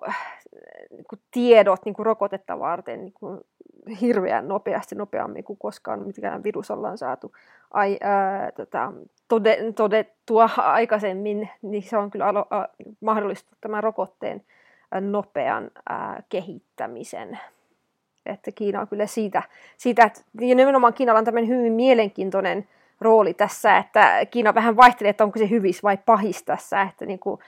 niin 0.90 1.06
kuin 1.10 1.20
tiedot 1.32 1.86
niin 1.86 1.96
kuin 1.96 2.06
rokotetta 2.06 2.60
varten 2.60 3.02
niin 3.02 3.14
kuin 3.14 3.42
hirveän 4.02 4.48
nopeasti, 4.48 4.96
nopeammin 4.96 5.44
kuin 5.44 5.60
koskaan 5.60 6.00
mitkään 6.00 6.44
virus 6.44 6.72
ollaan 6.72 6.98
saatu 6.98 7.32
ai, 7.72 7.98
ää, 8.02 8.52
tota, 8.52 8.94
tode, 9.28 9.74
todettua 9.76 10.50
aikaisemmin, 10.58 11.50
niin 11.62 11.84
se 11.84 11.98
on 11.98 12.12
kyllä 12.12 12.26
alo, 12.28 12.46
a, 12.50 12.66
mahdollistunut 13.02 13.58
tämän 13.62 13.84
rokotteen 13.84 14.44
ä, 14.96 15.02
nopean 15.02 15.72
ää, 15.90 16.24
kehittämisen. 16.30 17.40
Että 18.26 18.52
Kiina 18.52 18.82
on 18.82 18.88
kyllä 18.88 19.06
siitä, 19.06 19.44
siitä 19.78 20.04
että, 20.04 20.22
nimenomaan 20.34 20.94
Kiinalla 20.94 21.20
on 21.20 21.26
tämmöinen 21.26 21.50
hyvin 21.50 21.74
mielenkiintoinen 21.74 22.68
rooli 23.02 23.34
tässä, 23.34 23.78
että 23.78 24.26
Kiina 24.32 24.56
vähän 24.56 24.78
vaihtelee, 24.78 25.10
että 25.10 25.24
onko 25.24 25.40
se 25.40 25.50
hyvis 25.50 25.84
vai 25.84 25.98
pahis 26.06 26.44
tässä, 26.44 26.82
että 26.82 27.06
niin 27.06 27.20
kuin 27.20 27.40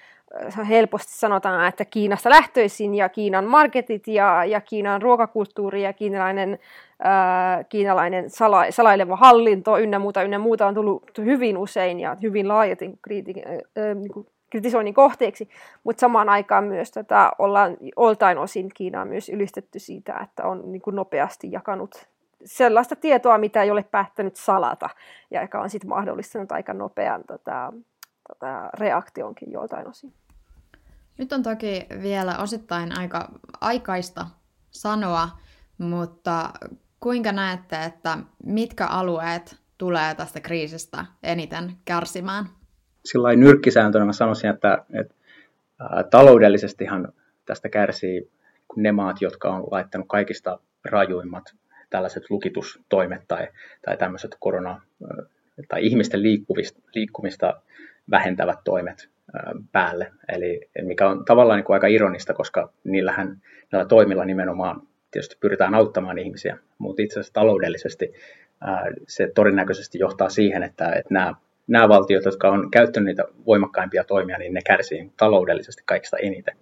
helposti 0.69 1.11
sanotaan, 1.11 1.67
että 1.67 1.85
Kiinasta 1.85 2.29
lähtöisin 2.29 2.95
ja 2.95 3.09
Kiinan 3.09 3.45
marketit 3.45 4.07
ja, 4.07 4.45
ja 4.45 4.61
Kiinan 4.61 5.01
ruokakulttuuri 5.01 5.83
ja 5.83 5.93
kiinalainen, 5.93 6.59
ää, 6.99 7.63
kiinalainen 7.63 8.29
sala, 8.29 8.71
salaileva 8.71 9.15
hallinto 9.15 9.77
ynnä 9.77 9.99
muuta, 9.99 10.23
ynnä 10.23 10.39
muuta 10.39 10.67
on 10.67 10.73
tullut 10.73 11.17
hyvin 11.17 11.57
usein 11.57 11.99
ja 11.99 12.17
hyvin 12.21 12.47
laajalti 12.47 12.91
kriiti, 13.01 13.33
ää, 13.45 13.93
niin 13.93 14.27
kritisoinnin 14.49 14.93
kohteeksi, 14.93 15.49
mutta 15.83 15.99
samaan 15.99 16.29
aikaan 16.29 16.63
myös 16.63 16.91
tätä 16.91 17.31
ollaan 17.39 17.77
oltain 17.95 18.37
osin 18.37 18.69
Kiinaa 18.73 19.05
myös 19.05 19.29
ylistetty 19.29 19.79
siitä, 19.79 20.19
että 20.23 20.43
on 20.43 20.71
niin 20.71 20.81
kuin 20.81 20.95
nopeasti 20.95 21.51
jakanut 21.51 22.07
sellaista 22.45 22.95
tietoa, 22.95 23.37
mitä 23.37 23.63
ei 23.63 23.71
ole 23.71 23.83
päättänyt 23.83 24.35
salata, 24.35 24.89
ja 25.31 25.41
joka 25.41 25.61
on 25.61 25.69
sitten 25.69 25.89
mahdollistanut 25.89 26.51
aika 26.51 26.73
nopean 26.73 27.23
tota, 27.27 27.73
tota, 28.27 28.69
reaktionkin 28.79 29.51
joiltain 29.51 29.87
osin. 29.87 30.13
Nyt 31.17 31.33
on 31.33 31.43
toki 31.43 31.87
vielä 32.01 32.37
osittain 32.37 32.99
aika 32.99 33.31
aikaista 33.61 34.25
sanoa, 34.71 35.29
mutta 35.77 36.49
kuinka 36.99 37.31
näette, 37.31 37.83
että 37.83 38.17
mitkä 38.43 38.87
alueet 38.87 39.57
tulee 39.77 40.15
tästä 40.15 40.39
kriisistä 40.39 41.05
eniten 41.23 41.73
kärsimään? 41.85 42.45
Sillä 43.05 43.35
nyrkkisääntönä 43.35 44.05
mä 44.05 44.13
sanoisin, 44.13 44.49
että, 44.49 44.85
että 44.93 45.15
ää, 45.79 46.03
taloudellisestihan 46.03 47.13
tästä 47.45 47.69
kärsii 47.69 48.31
ne 48.75 48.91
maat, 48.91 49.21
jotka 49.21 49.49
on 49.49 49.63
laittanut 49.71 50.07
kaikista 50.09 50.59
rajuimmat 50.85 51.43
tällaiset 51.89 52.23
lukitustoimet 52.29 53.21
tai, 53.27 53.47
tai 53.85 53.97
tämmöiset 53.97 54.35
korona- 54.39 54.81
tai 55.67 55.85
ihmisten 55.85 56.23
liikkuvista, 56.23 56.79
liikkumista 56.95 57.61
vähentävät 58.11 58.59
toimet 58.63 59.09
päälle. 59.71 60.11
Eli 60.29 60.69
mikä 60.81 61.09
on 61.09 61.25
tavallaan 61.25 61.57
niin 61.57 61.65
kuin 61.65 61.73
aika 61.73 61.87
ironista, 61.87 62.33
koska 62.33 62.73
niillähän, 62.83 63.41
näillä 63.71 63.87
toimilla 63.87 64.25
nimenomaan 64.25 64.81
tietysti 65.11 65.37
pyritään 65.39 65.75
auttamaan 65.75 66.17
ihmisiä, 66.17 66.57
mutta 66.77 67.01
itse 67.01 67.19
asiassa 67.19 67.33
taloudellisesti 67.33 68.13
se 69.07 69.31
todennäköisesti 69.35 69.99
johtaa 69.99 70.29
siihen, 70.29 70.63
että, 70.63 70.91
että 70.91 71.13
nämä, 71.13 71.33
nämä 71.67 71.89
valtiot, 71.89 72.25
jotka 72.25 72.49
on 72.49 72.71
käyttänyt 72.71 73.05
niitä 73.05 73.23
voimakkaimpia 73.45 74.03
toimia, 74.03 74.37
niin 74.37 74.53
ne 74.53 74.61
kärsii 74.65 75.11
taloudellisesti 75.17 75.83
kaikista 75.85 76.17
eniten. 76.17 76.57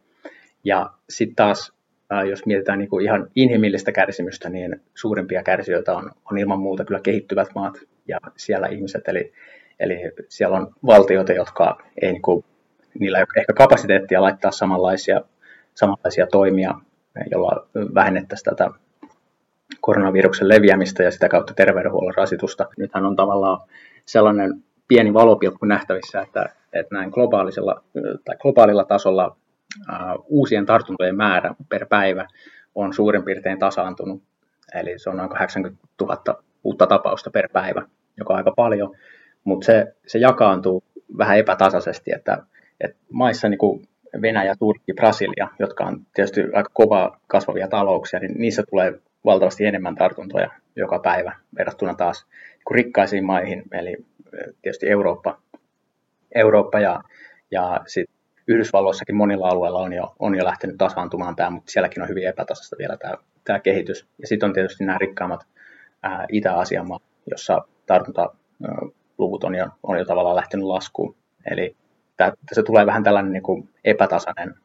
Ja 0.64 0.90
sitten 1.10 1.36
taas, 1.36 1.74
jos 2.30 2.46
mietitään 2.46 2.80
niin 2.80 2.90
kuin 2.90 3.06
ihan 3.06 3.28
inhimillistä 3.36 3.92
kärsimystä, 3.92 4.50
niin 4.50 4.82
suurimpia 4.96 5.44
kärsijöitä 5.44 5.94
on, 5.94 6.12
on 6.32 6.38
ilman 6.38 6.60
muuta 6.60 6.86
kyllä 6.86 7.00
kehittyvät 7.00 7.48
maat 7.56 7.78
ja 8.08 8.18
siellä 8.38 8.68
ihmiset, 8.68 9.08
eli 9.08 9.34
Eli 9.80 10.00
siellä 10.30 10.58
on 10.58 10.68
valtioita, 10.86 11.34
jotka 11.34 11.78
ei, 12.02 12.12
niin 12.12 12.22
kuin, 12.22 12.46
niillä 13.00 13.18
ei 13.18 13.22
ole 13.22 13.42
ehkä 13.42 13.54
kapasiteettia 13.54 14.22
laittaa 14.22 14.52
samanlaisia, 14.52 15.22
samanlaisia 15.76 16.28
toimia, 16.28 16.74
jolla 17.32 17.68
vähennettäisiin 17.94 18.56
tätä 18.56 18.70
koronaviruksen 19.82 20.50
leviämistä 20.50 21.04
ja 21.04 21.12
sitä 21.12 21.30
kautta 21.30 21.54
terveydenhuollon 21.54 22.14
rasitusta. 22.18 22.66
Nythän 22.78 23.06
on 23.06 23.16
tavallaan 23.16 23.68
sellainen 24.06 24.64
pieni 24.88 25.14
valopilkku 25.14 25.66
nähtävissä, 25.66 26.22
että, 26.22 26.50
että 26.74 26.96
näin 26.96 27.10
globaalisella, 27.10 27.84
tai 28.26 28.36
globaalilla 28.38 28.86
tasolla 28.86 29.36
uh, 29.90 30.26
uusien 30.28 30.66
tartuntojen 30.66 31.16
määrä 31.16 31.56
per 31.70 31.86
päivä 31.86 32.28
on 32.76 32.94
suurin 32.94 33.24
piirtein 33.24 33.60
tasaantunut. 33.60 34.24
Eli 34.76 35.00
se 35.00 35.10
on 35.10 35.18
noin 35.18 35.30
80 35.30 35.84
000 36.02 36.44
uutta 36.64 36.88
tapausta 36.88 37.32
per 37.32 37.50
päivä, 37.54 37.82
joka 38.18 38.34
on 38.34 38.38
aika 38.38 38.54
paljon 38.56 38.96
mutta 39.46 39.66
se, 39.66 39.96
se 40.08 40.20
jakaantuu 40.20 40.84
vähän 41.18 41.38
epätasaisesti, 41.38 42.12
että, 42.16 42.38
että 42.82 42.98
maissa 43.12 43.50
niin 43.50 43.58
kuin 43.58 43.88
Venäjä, 44.22 44.56
Turkki, 44.60 44.94
Brasilia, 44.94 45.48
jotka 45.60 45.84
on 45.84 46.02
tietysti 46.14 46.42
aika 46.54 46.70
kova 46.74 47.20
kasvavia 47.28 47.68
talouksia, 47.68 48.20
niin 48.20 48.34
niissä 48.38 48.64
tulee 48.70 48.94
valtavasti 49.26 49.66
enemmän 49.66 49.96
tartuntoja 49.96 50.50
joka 50.76 51.00
päivä 51.00 51.36
verrattuna 51.58 51.94
taas 51.94 52.26
niin 52.26 52.76
rikkaisiin 52.76 53.26
maihin, 53.26 53.64
eli 53.72 53.96
tietysti 54.62 54.90
Eurooppa, 54.90 55.40
Eurooppa 56.36 56.80
ja, 56.80 57.02
ja 57.52 57.82
sit 57.88 58.10
Yhdysvalloissakin 58.48 59.16
monilla 59.16 59.50
alueilla 59.50 59.80
on 59.80 59.94
jo, 59.94 60.16
on 60.20 60.36
jo 60.36 60.46
lähtenyt 60.46 60.78
tasaantumaan 60.78 61.36
tämä, 61.36 61.50
mutta 61.50 61.72
sielläkin 61.72 62.04
on 62.04 62.10
hyvin 62.10 62.28
epätasasta 62.28 62.76
vielä 62.80 62.98
tämä, 62.98 63.14
tämä 63.44 63.60
kehitys. 63.60 64.08
Ja 64.22 64.28
sitten 64.28 64.48
on 64.48 64.54
tietysti 64.54 64.86
nämä 64.86 64.98
rikkaammat 64.98 65.46
Itä-Aasian 66.30 66.88
maat, 66.88 67.04
jossa 67.32 67.62
tartunta 67.86 68.36
luvut 69.18 69.44
on 69.44 69.56
jo, 69.56 69.68
on 69.84 69.98
jo 69.98 70.06
tavallaan 70.06 70.36
lähtenyt 70.36 70.66
laskuun. 70.66 71.16
Eli 71.52 71.76
se 72.52 72.64
tulee 72.64 72.86
vähän 72.86 73.04
tällainen 73.04 73.34
niin 73.34 73.44
kuin 73.44 73.70
epätasainen 73.84 74.56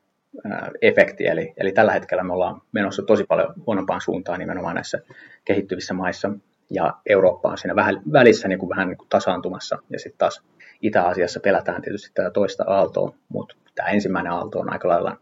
efekti, 0.82 1.26
eli, 1.26 1.52
eli 1.56 1.72
tällä 1.72 1.92
hetkellä 1.92 2.24
me 2.24 2.32
ollaan 2.32 2.62
menossa 2.72 3.02
tosi 3.02 3.24
paljon 3.24 3.54
huonompaan 3.66 4.00
suuntaan 4.00 4.38
nimenomaan 4.38 4.74
näissä 4.74 4.98
kehittyvissä 5.44 5.94
maissa, 5.94 6.30
ja 6.70 6.94
Eurooppa 7.06 7.48
on 7.48 7.58
siinä 7.58 7.76
vähän 7.76 8.02
välissä 8.12 8.48
niin 8.48 8.58
kuin 8.58 8.70
vähän 8.70 8.88
niin 8.88 8.98
kuin 8.98 9.08
tasaantumassa, 9.08 9.78
ja 9.90 9.98
sitten 9.98 10.18
taas 10.18 10.42
Itä-Asiassa 10.82 11.40
pelätään 11.40 11.82
tietysti 11.82 12.10
tätä 12.14 12.30
toista 12.30 12.64
aaltoa, 12.66 13.14
mutta 13.28 13.56
tämä 13.74 13.88
ensimmäinen 13.88 14.32
aalto 14.32 14.58
on 14.58 14.72
aika 14.72 14.88
lailla 14.88 15.16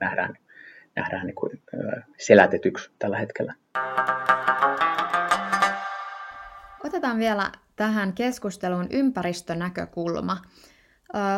nähdään, 0.00 0.38
nähdään 0.96 1.26
niin 1.26 1.34
kuin 1.34 1.62
selätetyksi 2.18 2.90
tällä 2.98 3.18
hetkellä. 3.18 3.54
Otetaan 6.84 7.18
vielä 7.18 7.50
tähän 7.76 8.12
keskusteluun 8.12 8.86
ympäristönäkökulma. 8.90 10.36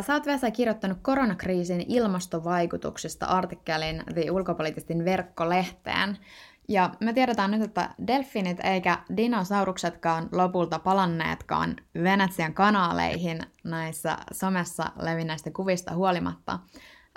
Sä 0.07 0.15
oot 0.15 0.27
Vesa 0.27 0.51
kirjoittanut 0.51 0.99
koronakriisin 1.03 1.85
ilmastovaikutuksista 1.89 3.27
artikkelin 3.27 4.03
The 4.15 4.31
Ulkopolitistin 4.31 5.05
verkkolehteen. 5.05 6.19
Ja 6.69 6.91
me 7.01 7.13
tiedetään 7.13 7.51
nyt, 7.51 7.63
että 7.63 7.91
delfinit 8.07 8.59
eikä 8.65 8.99
dinosauruksetkaan 9.17 10.29
lopulta 10.33 10.79
palanneetkaan 10.79 11.77
Venetsian 12.03 12.55
kanaaleihin 12.55 13.41
näissä 13.65 14.17
somessa 14.33 14.85
levinneistä 15.01 15.51
kuvista 15.51 15.95
huolimatta. 15.95 16.59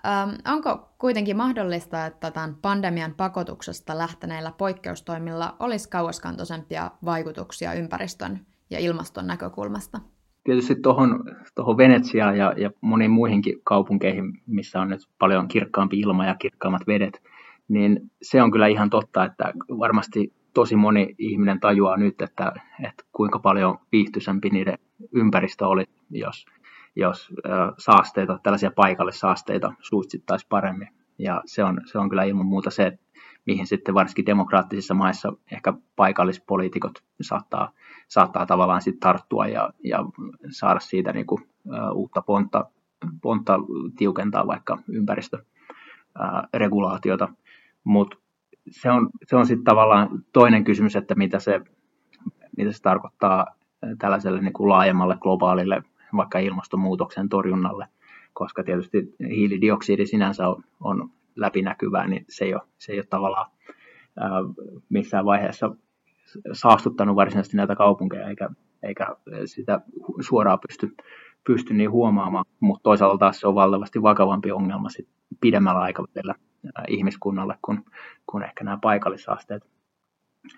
Ähm, 0.05 0.29
onko 0.45 0.89
kuitenkin 0.97 1.38
mahdollista, 1.38 2.05
että 2.05 2.32
tämän 2.32 2.55
pandemian 2.55 3.13
pakotuksesta 3.13 3.97
lähteneillä 3.97 4.51
poikkeustoimilla 4.58 5.55
olisi 5.60 5.89
kauaskantoisempia 5.89 6.91
vaikutuksia 7.05 7.73
ympäristön 7.73 8.45
ja 8.69 8.79
ilmaston 8.79 9.27
näkökulmasta? 9.27 9.99
Tietysti 10.43 10.75
tuohon, 10.75 11.23
tuohon 11.55 11.77
Venetsiaan 11.77 12.38
ja, 12.38 12.53
ja 12.58 12.71
moniin 12.82 13.12
muihinkin 13.12 13.62
kaupunkeihin, 13.63 14.41
missä 14.47 14.82
on 14.82 14.89
nyt 14.89 15.01
paljon 15.19 15.47
kirkkaampi 15.47 15.99
ilma 15.99 16.25
ja 16.25 16.36
kirkkaammat 16.36 16.88
vedet, 16.88 17.21
niin 17.67 18.12
se 18.21 18.41
on 18.41 18.51
kyllä 18.51 18.67
ihan 18.67 18.89
totta, 18.89 19.25
että 19.25 19.53
varmasti 19.79 20.34
tosi 20.53 20.75
moni 20.75 21.15
ihminen 21.17 21.60
tajuaa 21.60 21.97
nyt, 21.97 22.21
että, 22.21 22.53
että 22.84 23.03
kuinka 23.12 23.39
paljon 23.39 23.77
viihtyisempi 23.91 24.49
niiden 24.49 24.77
ympäristö 25.13 25.67
oli, 25.67 25.86
jos, 26.10 26.45
jos 26.95 27.29
saasteita, 27.77 28.39
tällaisia 28.43 28.71
paikallissaasteita 28.75 29.73
suitsittaisi 29.82 30.45
paremmin. 30.49 30.88
Ja 31.19 31.41
se 31.45 31.63
on, 31.63 31.82
se 31.86 31.97
on 31.97 32.10
kyllä 32.10 32.23
ilman 32.23 32.45
muuta 32.45 32.69
se, 32.69 32.99
mihin 33.50 33.68
sitten 33.68 33.94
varsinkin 33.94 34.26
demokraattisissa 34.26 34.94
maissa 34.94 35.34
ehkä 35.52 35.74
paikallispoliitikot 35.96 37.04
saattaa, 37.22 37.72
saattaa 38.08 38.46
tavallaan 38.46 38.82
sitten 38.82 39.00
tarttua 39.00 39.48
ja, 39.48 39.70
ja 39.84 40.06
saada 40.50 40.80
siitä 40.80 41.14
niin 41.14 41.26
kuin, 41.26 41.44
uh, 41.44 41.48
uutta 41.94 42.22
pontta, 42.22 42.66
pontta 43.22 43.60
tiukentaa 43.98 44.48
vaikka 44.48 44.78
ympäristöregulaatiota. 44.88 47.26
Uh, 47.26 47.32
Mutta 47.84 48.18
se 48.72 48.92
on, 48.92 49.10
se 49.28 49.36
on 49.36 49.46
sitten 49.46 49.64
tavallaan 49.64 50.10
toinen 50.34 50.64
kysymys, 50.64 50.96
että 50.96 51.16
mitä 51.16 51.40
se, 51.40 51.62
mitä 52.58 52.72
se 52.72 52.82
tarkoittaa 52.82 53.46
tällaiselle 53.98 54.42
niin 54.42 54.54
kuin 54.54 54.70
laajemmalle 54.70 55.18
globaalille 55.22 55.84
vaikka 56.16 56.40
ilmastonmuutoksen 56.40 57.30
torjunnalle, 57.30 57.88
koska 58.34 58.64
tietysti 58.64 59.16
hiilidioksidi 59.30 60.06
sinänsä 60.06 60.50
on, 60.50 60.64
on 60.80 61.10
läpinäkyvää, 61.41 62.08
niin 62.08 62.25
se 62.30 62.45
ei 62.45 62.54
ole, 62.54 62.62
se 62.78 62.91
ei 62.91 62.99
ole 62.99 63.06
tavallaan 63.10 63.52
ää, 64.19 64.30
missään 64.89 65.25
vaiheessa 65.25 65.75
saastuttanut 66.54 67.15
varsinaisesti 67.15 67.58
näitä 67.58 67.75
kaupunkeja, 67.75 68.28
eikä, 68.28 68.49
eikä 68.84 69.08
sitä 69.45 69.82
suoraan 70.19 70.60
pysty, 70.67 70.95
pysty 71.47 71.73
niin 71.73 71.91
huomaamaan, 71.91 72.45
mutta 72.60 72.84
toisaalta 72.84 73.17
taas 73.17 73.39
se 73.39 73.47
on 73.47 73.56
valtavasti 73.56 74.02
vakavampi 74.02 74.52
ongelma 74.52 74.89
sit 74.89 75.08
pidemmällä 75.41 75.82
aikavälillä 75.82 76.36
ihmiskunnalle 76.88 77.56
kuin, 77.62 77.86
kuin 78.28 78.43
ehkä 78.43 78.63
nämä 78.63 78.78
paikallishaasteet. 78.82 79.63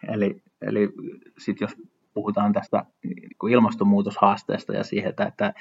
Eli, 0.08 0.42
eli 0.62 0.90
sit 1.38 1.62
jos 1.62 1.76
puhutaan 2.14 2.54
tästä 2.54 2.86
niin 3.04 3.30
ilmastonmuutoshaasteesta 3.50 4.74
ja 4.74 4.84
siihen, 4.84 5.10
että, 5.10 5.26
että, 5.26 5.54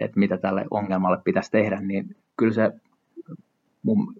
että 0.00 0.18
mitä 0.18 0.36
tälle 0.36 0.64
ongelmalle 0.70 1.18
pitäisi 1.24 1.50
tehdä, 1.50 1.80
niin 1.80 2.16
kyllä 2.36 2.52
se 2.52 2.72
mun 3.82 4.14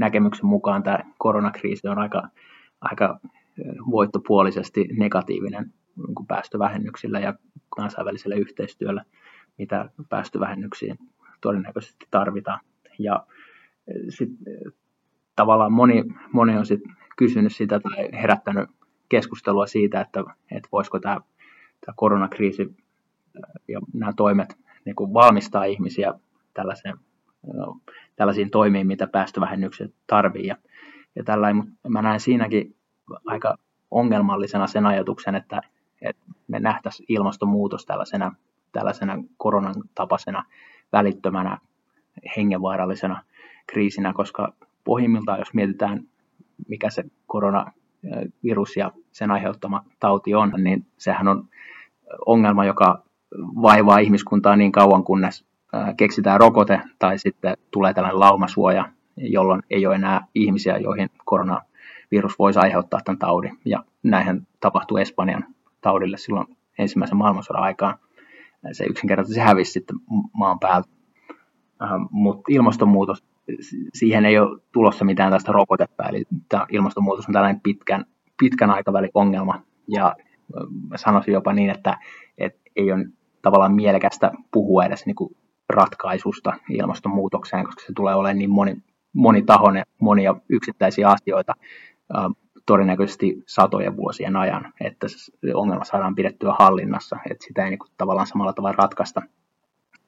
näkemyksen 0.00 0.46
mukaan 0.46 0.82
tämä 0.82 0.98
koronakriisi 1.18 1.88
on 1.88 1.98
aika, 1.98 2.28
aika 2.80 3.20
voittopuolisesti 3.90 4.88
negatiivinen 4.98 5.72
niin 5.96 6.26
päästövähennyksillä 6.28 7.20
ja 7.20 7.34
kansainvälisellä 7.76 8.36
yhteistyöllä, 8.36 9.04
mitä 9.58 9.90
päästövähennyksiin 10.08 10.98
todennäköisesti 11.40 12.06
tarvitaan. 12.10 12.60
Ja 12.98 13.26
sit, 14.08 14.28
tavallaan 15.36 15.72
moni, 15.72 16.04
moni 16.32 16.56
on 16.56 16.66
sit 16.66 16.80
kysynyt 17.16 17.56
sitä 17.56 17.80
tai 17.80 18.08
herättänyt 18.12 18.70
keskustelua 19.08 19.66
siitä, 19.66 20.00
että, 20.00 20.24
että 20.50 20.68
voisiko 20.72 21.00
tämä, 21.00 21.20
tämä 21.86 21.94
koronakriisi 21.96 22.76
ja 23.68 23.80
nämä 23.94 24.12
toimet 24.16 24.58
niin 24.84 24.96
kuin 24.96 25.14
valmistaa 25.14 25.64
ihmisiä 25.64 26.14
tällaiseen, 26.54 26.94
tällaisiin 28.16 28.50
toimiin, 28.50 28.86
mitä 28.86 29.06
päästövähennykset 29.06 29.94
tarvii. 30.06 30.46
Ja, 30.46 30.56
ja 31.16 31.24
tällainen, 31.24 31.56
mutta 31.56 31.88
mä 31.88 32.02
näen 32.02 32.20
siinäkin 32.20 32.76
aika 33.26 33.56
ongelmallisena 33.90 34.66
sen 34.66 34.86
ajatuksen, 34.86 35.34
että, 35.34 35.60
että 36.02 36.22
me 36.48 36.60
nähtäisiin 36.60 37.06
ilmastonmuutos 37.08 37.86
tällaisena, 37.86 38.34
tällaisena 38.72 39.22
koronan 39.36 39.74
tapaisena 39.94 40.44
välittömänä 40.92 41.58
hengenvaarallisena 42.36 43.22
kriisinä, 43.66 44.12
koska 44.12 44.52
pohjimmiltaan, 44.84 45.38
jos 45.38 45.54
mietitään, 45.54 46.04
mikä 46.68 46.90
se 46.90 47.04
koronavirus 47.26 48.76
ja 48.76 48.92
sen 49.12 49.30
aiheuttama 49.30 49.84
tauti 50.00 50.34
on, 50.34 50.52
niin 50.56 50.86
sehän 50.98 51.28
on 51.28 51.48
ongelma, 52.26 52.64
joka 52.64 53.02
vaivaa 53.38 53.98
ihmiskuntaa 53.98 54.56
niin 54.56 54.72
kauan, 54.72 55.04
kunnes 55.04 55.49
keksitään 55.96 56.40
rokote 56.40 56.80
tai 56.98 57.18
sitten 57.18 57.56
tulee 57.70 57.94
tällainen 57.94 58.20
laumasuoja, 58.20 58.84
jolloin 59.16 59.62
ei 59.70 59.86
ole 59.86 59.94
enää 59.94 60.26
ihmisiä, 60.34 60.76
joihin 60.76 61.08
koronavirus 61.24 62.38
voisi 62.38 62.58
aiheuttaa 62.58 63.00
tämän 63.04 63.18
taudin. 63.18 63.58
Ja 63.64 63.84
näinhän 64.02 64.46
tapahtui 64.60 65.00
Espanjan 65.00 65.44
taudille 65.80 66.16
silloin 66.16 66.46
ensimmäisen 66.78 67.16
maailmansodan 67.16 67.62
aikaan. 67.62 67.98
Se 68.72 68.84
yksinkertaisesti 68.84 69.40
hävisi 69.40 69.72
sitten 69.72 69.96
maan 70.32 70.58
päältä. 70.58 70.88
Mutta 72.10 72.42
ilmastonmuutos, 72.48 73.24
siihen 73.94 74.24
ei 74.24 74.38
ole 74.38 74.60
tulossa 74.72 75.04
mitään 75.04 75.32
tästä 75.32 75.52
rokotetta, 75.52 76.08
eli 76.08 76.24
tämä 76.48 76.66
ilmastonmuutos 76.68 77.26
on 77.28 77.32
tällainen 77.32 77.60
pitkän, 77.60 78.04
pitkän 78.40 78.70
aikavälin 78.70 79.10
ongelma. 79.14 79.62
Ja 79.88 80.16
sanoisin 80.96 81.34
jopa 81.34 81.52
niin, 81.52 81.70
että, 81.70 81.98
että 82.38 82.60
ei 82.76 82.92
ole 82.92 83.06
tavallaan 83.42 83.74
mielekästä 83.74 84.32
puhua 84.50 84.84
edes 84.84 85.06
niin 85.06 85.16
kuin 85.16 85.36
ratkaisusta 85.70 86.52
ilmastonmuutokseen, 86.70 87.64
koska 87.64 87.82
se 87.86 87.92
tulee 87.92 88.14
olemaan 88.14 88.38
niin 88.38 88.50
moni, 88.50 88.76
monitahoinen, 89.12 89.84
monia 90.00 90.34
yksittäisiä 90.48 91.08
asioita 91.08 91.54
todennäköisesti 92.66 93.42
satojen 93.46 93.96
vuosien 93.96 94.36
ajan, 94.36 94.72
että 94.80 95.08
se 95.08 95.32
ongelma 95.54 95.84
saadaan 95.84 96.14
pidettyä 96.14 96.54
hallinnassa, 96.58 97.16
että 97.30 97.46
sitä 97.46 97.64
ei 97.64 97.70
niin 97.70 97.78
kuin, 97.78 97.90
tavallaan 97.96 98.26
samalla 98.26 98.52
tavalla 98.52 98.76
ratkaista. 98.78 99.22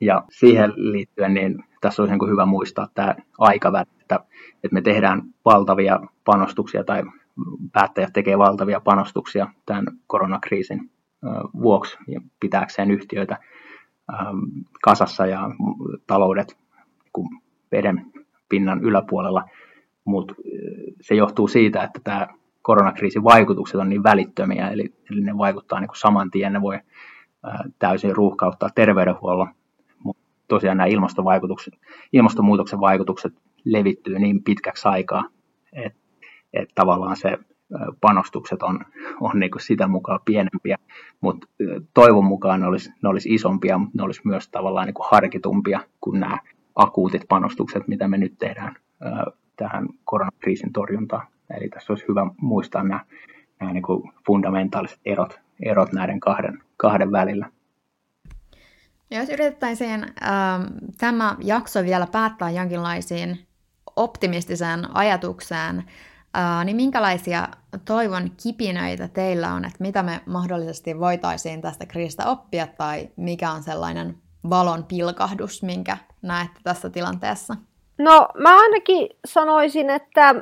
Ja 0.01 0.25
siihen 0.31 0.73
liittyen 0.77 1.35
niin 1.35 1.65
tässä 1.81 2.03
olisi 2.03 2.17
niin 2.17 2.31
hyvä 2.31 2.47
muistaa 2.47 2.89
tämä 2.95 3.15
aikaväli, 3.39 3.87
että, 4.01 4.21
että 4.65 4.75
me 4.75 4.83
tehdään 4.83 5.23
valtavia 5.45 6.01
panostuksia 6.25 6.85
tai 6.85 7.03
päättäjät 7.73 8.13
tekee 8.13 8.39
valtavia 8.39 8.81
panostuksia 8.81 9.47
tämän 9.67 9.85
koronakriisin 10.07 10.91
vuoksi 11.63 11.97
ja 12.09 12.21
pitääkseen 12.41 12.91
yhtiöitä 12.91 13.39
kasassa 14.83 15.27
ja 15.27 15.51
taloudet 16.07 16.59
veden 17.73 18.13
pinnan 18.49 18.85
yläpuolella, 18.85 19.45
mutta 20.05 20.35
se 21.01 21.15
johtuu 21.15 21.49
siitä, 21.49 21.83
että 21.83 22.01
tämä 22.05 22.29
koronakriisin 22.63 23.25
vaikutukset 23.25 23.81
on 23.81 23.89
niin 23.89 24.03
välittömiä, 24.03 24.71
eli, 24.71 24.95
eli 25.11 25.21
ne 25.21 25.39
vaikuttaa 25.39 25.81
niin 25.81 25.89
kuin 25.89 25.99
saman 25.99 26.31
tien, 26.31 26.53
ne 26.53 26.61
voi 26.61 26.79
täysin 27.79 28.17
ruuhkauttaa 28.17 28.69
terveydenhuollon, 28.75 29.49
mutta 30.05 30.23
tosiaan 30.49 30.77
nämä 30.77 30.87
ilmastovaikutukset, 30.87 31.75
ilmastonmuutoksen 32.13 32.81
vaikutukset 32.81 33.33
levittyy 33.65 34.19
niin 34.19 34.43
pitkäksi 34.43 34.89
aikaa, 34.89 35.25
että, 35.73 35.99
että 36.53 36.73
tavallaan 36.75 37.17
se 37.17 37.39
panostukset 38.01 38.63
on, 38.63 38.81
on 39.21 39.41
niin 39.41 39.51
kuin 39.51 39.63
sitä 39.63 39.87
mukaan 39.87 40.21
pienempiä, 40.25 40.79
mutta 41.21 41.47
toivon 41.95 42.25
mukaan 42.25 42.61
ne 42.61 42.67
olisi, 42.67 42.91
ne 43.03 43.09
olisi 43.09 43.35
isompia, 43.35 43.79
mutta 43.79 43.99
ne 43.99 44.03
olisi 44.03 44.21
myös 44.25 44.49
tavallaan 44.49 44.87
niin 44.87 44.95
kuin 44.95 45.07
harkitumpia 45.11 45.81
kuin 46.01 46.21
nämä 46.21 46.39
akuutit 46.75 47.23
panostukset, 47.29 47.89
mitä 47.89 48.09
me 48.09 48.19
nyt 48.19 48.35
tehdään 48.39 48.77
tähän 49.57 49.89
koronakriisin 50.05 50.73
torjuntaan. 50.73 51.27
Eli 51.57 51.69
tässä 51.69 51.93
olisi 51.93 52.05
hyvä 52.09 52.27
muistaa 52.41 52.83
nämä, 52.83 53.01
nämä 53.61 53.73
niin 53.73 53.83
kuin 53.83 54.13
fundamentaaliset 54.27 55.01
erot, 55.05 55.41
erot 55.63 55.93
näiden 55.93 56.21
kahden, 56.21 56.63
kahden 56.77 57.13
välillä. 57.13 57.51
Jos 59.11 59.29
yritettäisiin 59.29 60.03
äh, 60.05 60.11
tämä 60.99 61.37
jakso 61.41 61.83
vielä 61.83 62.07
päättää 62.13 62.51
jonkinlaisiin 62.51 63.39
optimistiseen 63.97 64.97
ajatukseen, 64.97 65.85
niin 66.65 66.77
minkälaisia 66.77 67.49
toivon 67.85 68.31
kipinöitä 68.43 69.09
teillä 69.09 69.53
on, 69.53 69.65
että 69.65 69.77
mitä 69.81 70.03
me 70.03 70.21
mahdollisesti 70.27 71.01
voitaisiin 71.01 71.61
tästä 71.61 71.87
kriisistä 71.87 72.27
oppia, 72.27 72.67
tai 72.67 73.09
mikä 73.17 73.51
on 73.51 73.63
sellainen 73.63 74.15
valon 74.51 74.85
pilkahdus, 74.85 75.63
minkä 75.63 75.97
näette 76.23 76.61
tässä 76.65 76.91
tilanteessa? 76.91 77.57
No 77.99 78.29
mä 78.39 78.61
ainakin 78.61 79.09
sanoisin, 79.25 79.91
että 79.91 80.35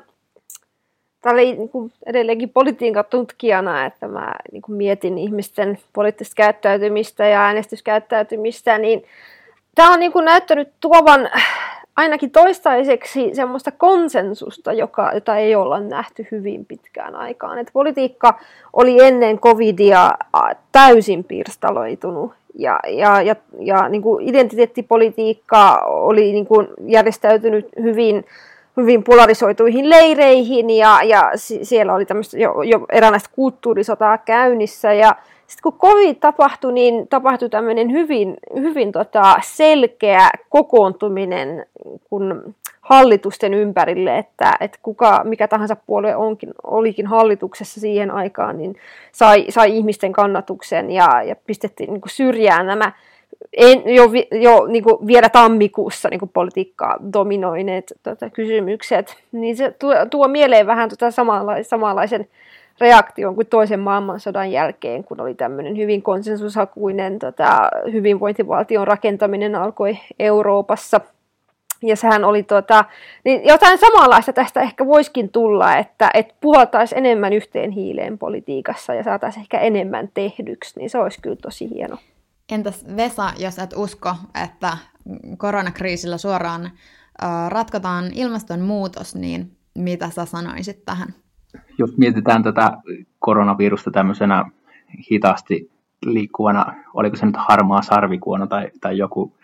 tämä 1.22 1.32
oli 1.32 1.54
niin 1.54 1.68
kuin 1.68 1.92
edelleenkin 2.06 2.50
politiikan 2.50 3.04
tutkijana, 3.10 3.84
että 3.84 4.08
mä 4.08 4.32
niin 4.52 4.62
kuin 4.62 4.76
mietin 4.76 5.18
ihmisten 5.18 5.78
poliittista 5.92 6.34
käyttäytymistä 6.36 7.26
ja 7.26 7.42
äänestyskäyttäytymistä, 7.42 8.78
niin 8.78 9.02
tämä 9.74 9.92
on 9.92 10.00
niin 10.00 10.12
kuin 10.12 10.24
näyttänyt 10.24 10.68
tuovan 10.80 11.30
ainakin 12.00 12.30
toistaiseksi 12.30 13.30
semmoista 13.34 13.70
konsensusta, 13.70 14.72
joka, 14.72 15.10
jota 15.14 15.36
ei 15.36 15.54
olla 15.54 15.80
nähty 15.80 16.26
hyvin 16.30 16.66
pitkään 16.66 17.14
aikaan. 17.16 17.58
Et 17.58 17.70
politiikka 17.72 18.38
oli 18.72 19.04
ennen 19.04 19.38
covidia 19.38 20.10
täysin 20.72 21.24
pirstaloitunut 21.24 22.32
ja, 22.54 22.80
ja, 22.88 23.22
ja, 23.22 23.36
ja 23.60 23.88
niin 23.88 24.02
kuin 24.02 24.28
identiteettipolitiikka 24.28 25.74
oli 25.86 26.32
niin 26.32 26.46
kuin 26.46 26.68
järjestäytynyt 26.86 27.68
hyvin, 27.82 28.24
hyvin 28.76 29.04
polarisoituihin 29.04 29.90
leireihin 29.90 30.70
ja, 30.70 31.00
ja 31.02 31.32
siellä 31.62 31.94
oli 31.94 32.06
tämmöistä 32.06 32.38
jo, 32.38 32.62
jo 32.62 32.86
eräänlaista 32.92 33.30
kulttuurisotaa 33.32 34.18
käynnissä 34.18 34.92
ja 34.92 35.14
sitten 35.50 35.62
kun 35.62 35.78
COVID 35.78 36.16
tapahtui, 36.20 36.72
niin 36.72 37.08
tapahtui 37.08 37.48
tämmöinen 37.48 37.92
hyvin, 37.92 38.36
hyvin 38.54 38.92
tota 38.92 39.36
selkeä 39.42 40.30
kokoontuminen 40.48 41.66
kun 42.10 42.54
hallitusten 42.80 43.54
ympärille, 43.54 44.18
että, 44.18 44.56
että 44.60 44.78
kuka, 44.82 45.22
mikä 45.24 45.48
tahansa 45.48 45.76
puolue 45.76 46.16
onkin, 46.16 46.50
olikin 46.62 47.06
hallituksessa 47.06 47.80
siihen 47.80 48.10
aikaan, 48.10 48.58
niin 48.58 48.76
sai, 49.12 49.46
sai 49.48 49.76
ihmisten 49.76 50.12
kannatuksen 50.12 50.90
ja, 50.90 51.22
ja 51.22 51.36
pistettiin 51.46 51.92
niin 51.92 52.02
syrjään 52.06 52.66
nämä 52.66 52.92
en, 53.52 53.82
jo, 53.86 54.04
jo 54.40 54.66
niin 54.66 54.84
kuin 54.84 55.06
vielä 55.06 55.28
tammikuussa 55.28 56.08
niin 56.08 56.20
kuin 56.20 56.30
politiikkaa 56.34 56.96
dominoineet 57.12 57.92
tota, 58.02 58.30
kysymykset, 58.30 59.16
niin 59.32 59.56
se 59.56 59.74
tuo, 59.78 59.94
tuo 60.10 60.28
mieleen 60.28 60.66
vähän 60.66 60.88
tota 60.88 61.10
samanlaisen, 61.10 61.64
samanlaisen 61.64 62.28
reaktion 62.80 63.34
kuin 63.34 63.46
toisen 63.46 63.80
maailmansodan 63.80 64.52
jälkeen, 64.52 65.04
kun 65.04 65.20
oli 65.20 65.34
tämmöinen 65.34 65.76
hyvin 65.76 66.02
konsensushakuinen 66.02 67.18
tota, 67.18 67.70
hyvinvointivaltion 67.92 68.86
rakentaminen 68.86 69.54
alkoi 69.54 69.98
Euroopassa. 70.18 71.00
Ja 71.82 71.96
sehän 71.96 72.24
oli 72.24 72.42
tota, 72.42 72.84
niin 73.24 73.44
jotain 73.44 73.78
samanlaista 73.78 74.32
tästä 74.32 74.60
ehkä 74.60 74.86
voiskin 74.86 75.28
tulla, 75.28 75.76
että 75.76 76.10
et 76.14 76.34
puhaltaisi 76.40 76.98
enemmän 76.98 77.32
yhteen 77.32 77.70
hiileen 77.70 78.18
politiikassa 78.18 78.94
ja 78.94 79.02
saataisiin 79.02 79.40
ehkä 79.40 79.58
enemmän 79.58 80.08
tehdyksi, 80.14 80.78
niin 80.78 80.90
se 80.90 80.98
olisi 80.98 81.20
kyllä 81.20 81.36
tosi 81.36 81.70
hieno. 81.70 81.96
Entäs 82.52 82.84
Vesa, 82.96 83.30
jos 83.38 83.58
et 83.58 83.72
usko, 83.76 84.14
että 84.44 84.76
koronakriisillä 85.38 86.18
suoraan 86.18 86.70
ratkotaan 87.48 88.04
ilmastonmuutos, 88.14 89.14
niin 89.14 89.56
mitä 89.74 90.10
sä 90.10 90.24
sanoisit 90.24 90.84
tähän? 90.84 91.14
Jos 91.80 91.96
mietitään 91.96 92.42
tätä 92.42 92.72
koronavirusta 93.18 93.90
tämmöisenä 93.90 94.44
hitaasti 95.10 95.70
liikkuvana, 96.06 96.74
oliko 96.94 97.16
se 97.16 97.26
nyt 97.26 97.36
harmaa 97.38 97.82
sarvikuono 97.82 98.46
tai, 98.46 98.70
tai 98.80 98.98
joku, 98.98 99.34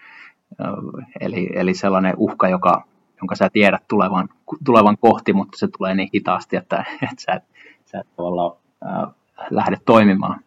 eli, 1.20 1.50
eli 1.54 1.74
sellainen 1.74 2.14
uhka, 2.16 2.48
joka, 2.48 2.84
jonka 3.20 3.34
sä 3.34 3.50
tiedät 3.52 3.82
tulevan, 3.88 4.28
tulevan 4.64 4.96
kohti, 5.00 5.32
mutta 5.32 5.58
se 5.58 5.68
tulee 5.78 5.94
niin 5.94 6.08
hitaasti, 6.14 6.56
että, 6.56 6.84
että 7.02 7.16
sä, 7.18 7.32
et, 7.32 7.44
sä 7.84 8.00
et 8.00 8.16
tavallaan 8.16 8.52
äh, 8.86 9.14
lähde 9.50 9.76
toimimaan. 9.84 10.40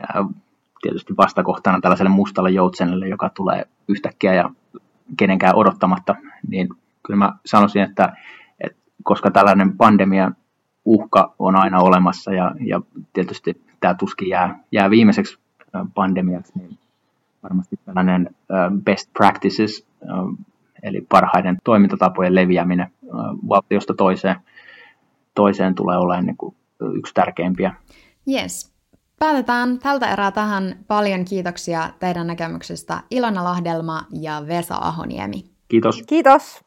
Äh, 0.00 0.26
tietysti 0.82 1.16
vastakohtana 1.16 1.80
tällaiselle 1.80 2.10
mustalle 2.10 2.50
joutsenelle, 2.50 3.08
joka 3.08 3.30
tulee 3.34 3.64
yhtäkkiä 3.88 4.34
ja 4.34 4.50
kenenkään 5.16 5.56
odottamatta, 5.56 6.14
niin 6.48 6.68
kyllä 7.02 7.18
mä 7.18 7.32
sanoisin, 7.46 7.82
että, 7.82 8.16
että 8.60 8.78
koska 9.02 9.30
tällainen 9.30 9.76
pandemia 9.76 10.30
uhka 10.86 11.34
on 11.38 11.56
aina 11.56 11.80
olemassa 11.80 12.32
ja, 12.32 12.54
ja 12.60 12.80
tietysti 13.12 13.62
tämä 13.80 13.94
tuskin 13.94 14.28
jää, 14.28 14.58
jää 14.72 14.90
viimeiseksi 14.90 15.38
pandemiaksi, 15.94 16.52
niin 16.58 16.78
varmasti 17.42 17.78
tällainen 17.84 18.30
best 18.84 19.12
practices, 19.12 19.86
eli 20.82 21.06
parhaiden 21.08 21.56
toimintatapojen 21.64 22.34
leviäminen 22.34 22.92
valtiosta 23.48 23.94
toiseen, 23.94 24.36
toiseen 25.34 25.74
tulee 25.74 25.98
olemaan 25.98 26.26
niin 26.26 26.36
kuin 26.36 26.56
yksi 26.94 27.14
tärkeimpiä. 27.14 27.74
Yes. 28.28 28.72
Päätetään 29.18 29.78
tältä 29.78 30.12
erää 30.12 30.30
tähän. 30.30 30.76
Paljon 30.88 31.24
kiitoksia 31.24 31.90
teidän 31.98 32.26
näkemyksestä 32.26 33.02
Ilona 33.10 33.44
Lahdelma 33.44 34.02
ja 34.12 34.42
Vesa 34.48 34.74
Ahoniemi. 34.80 35.44
Kiitos. 35.68 36.02
Kiitos. 36.06 36.65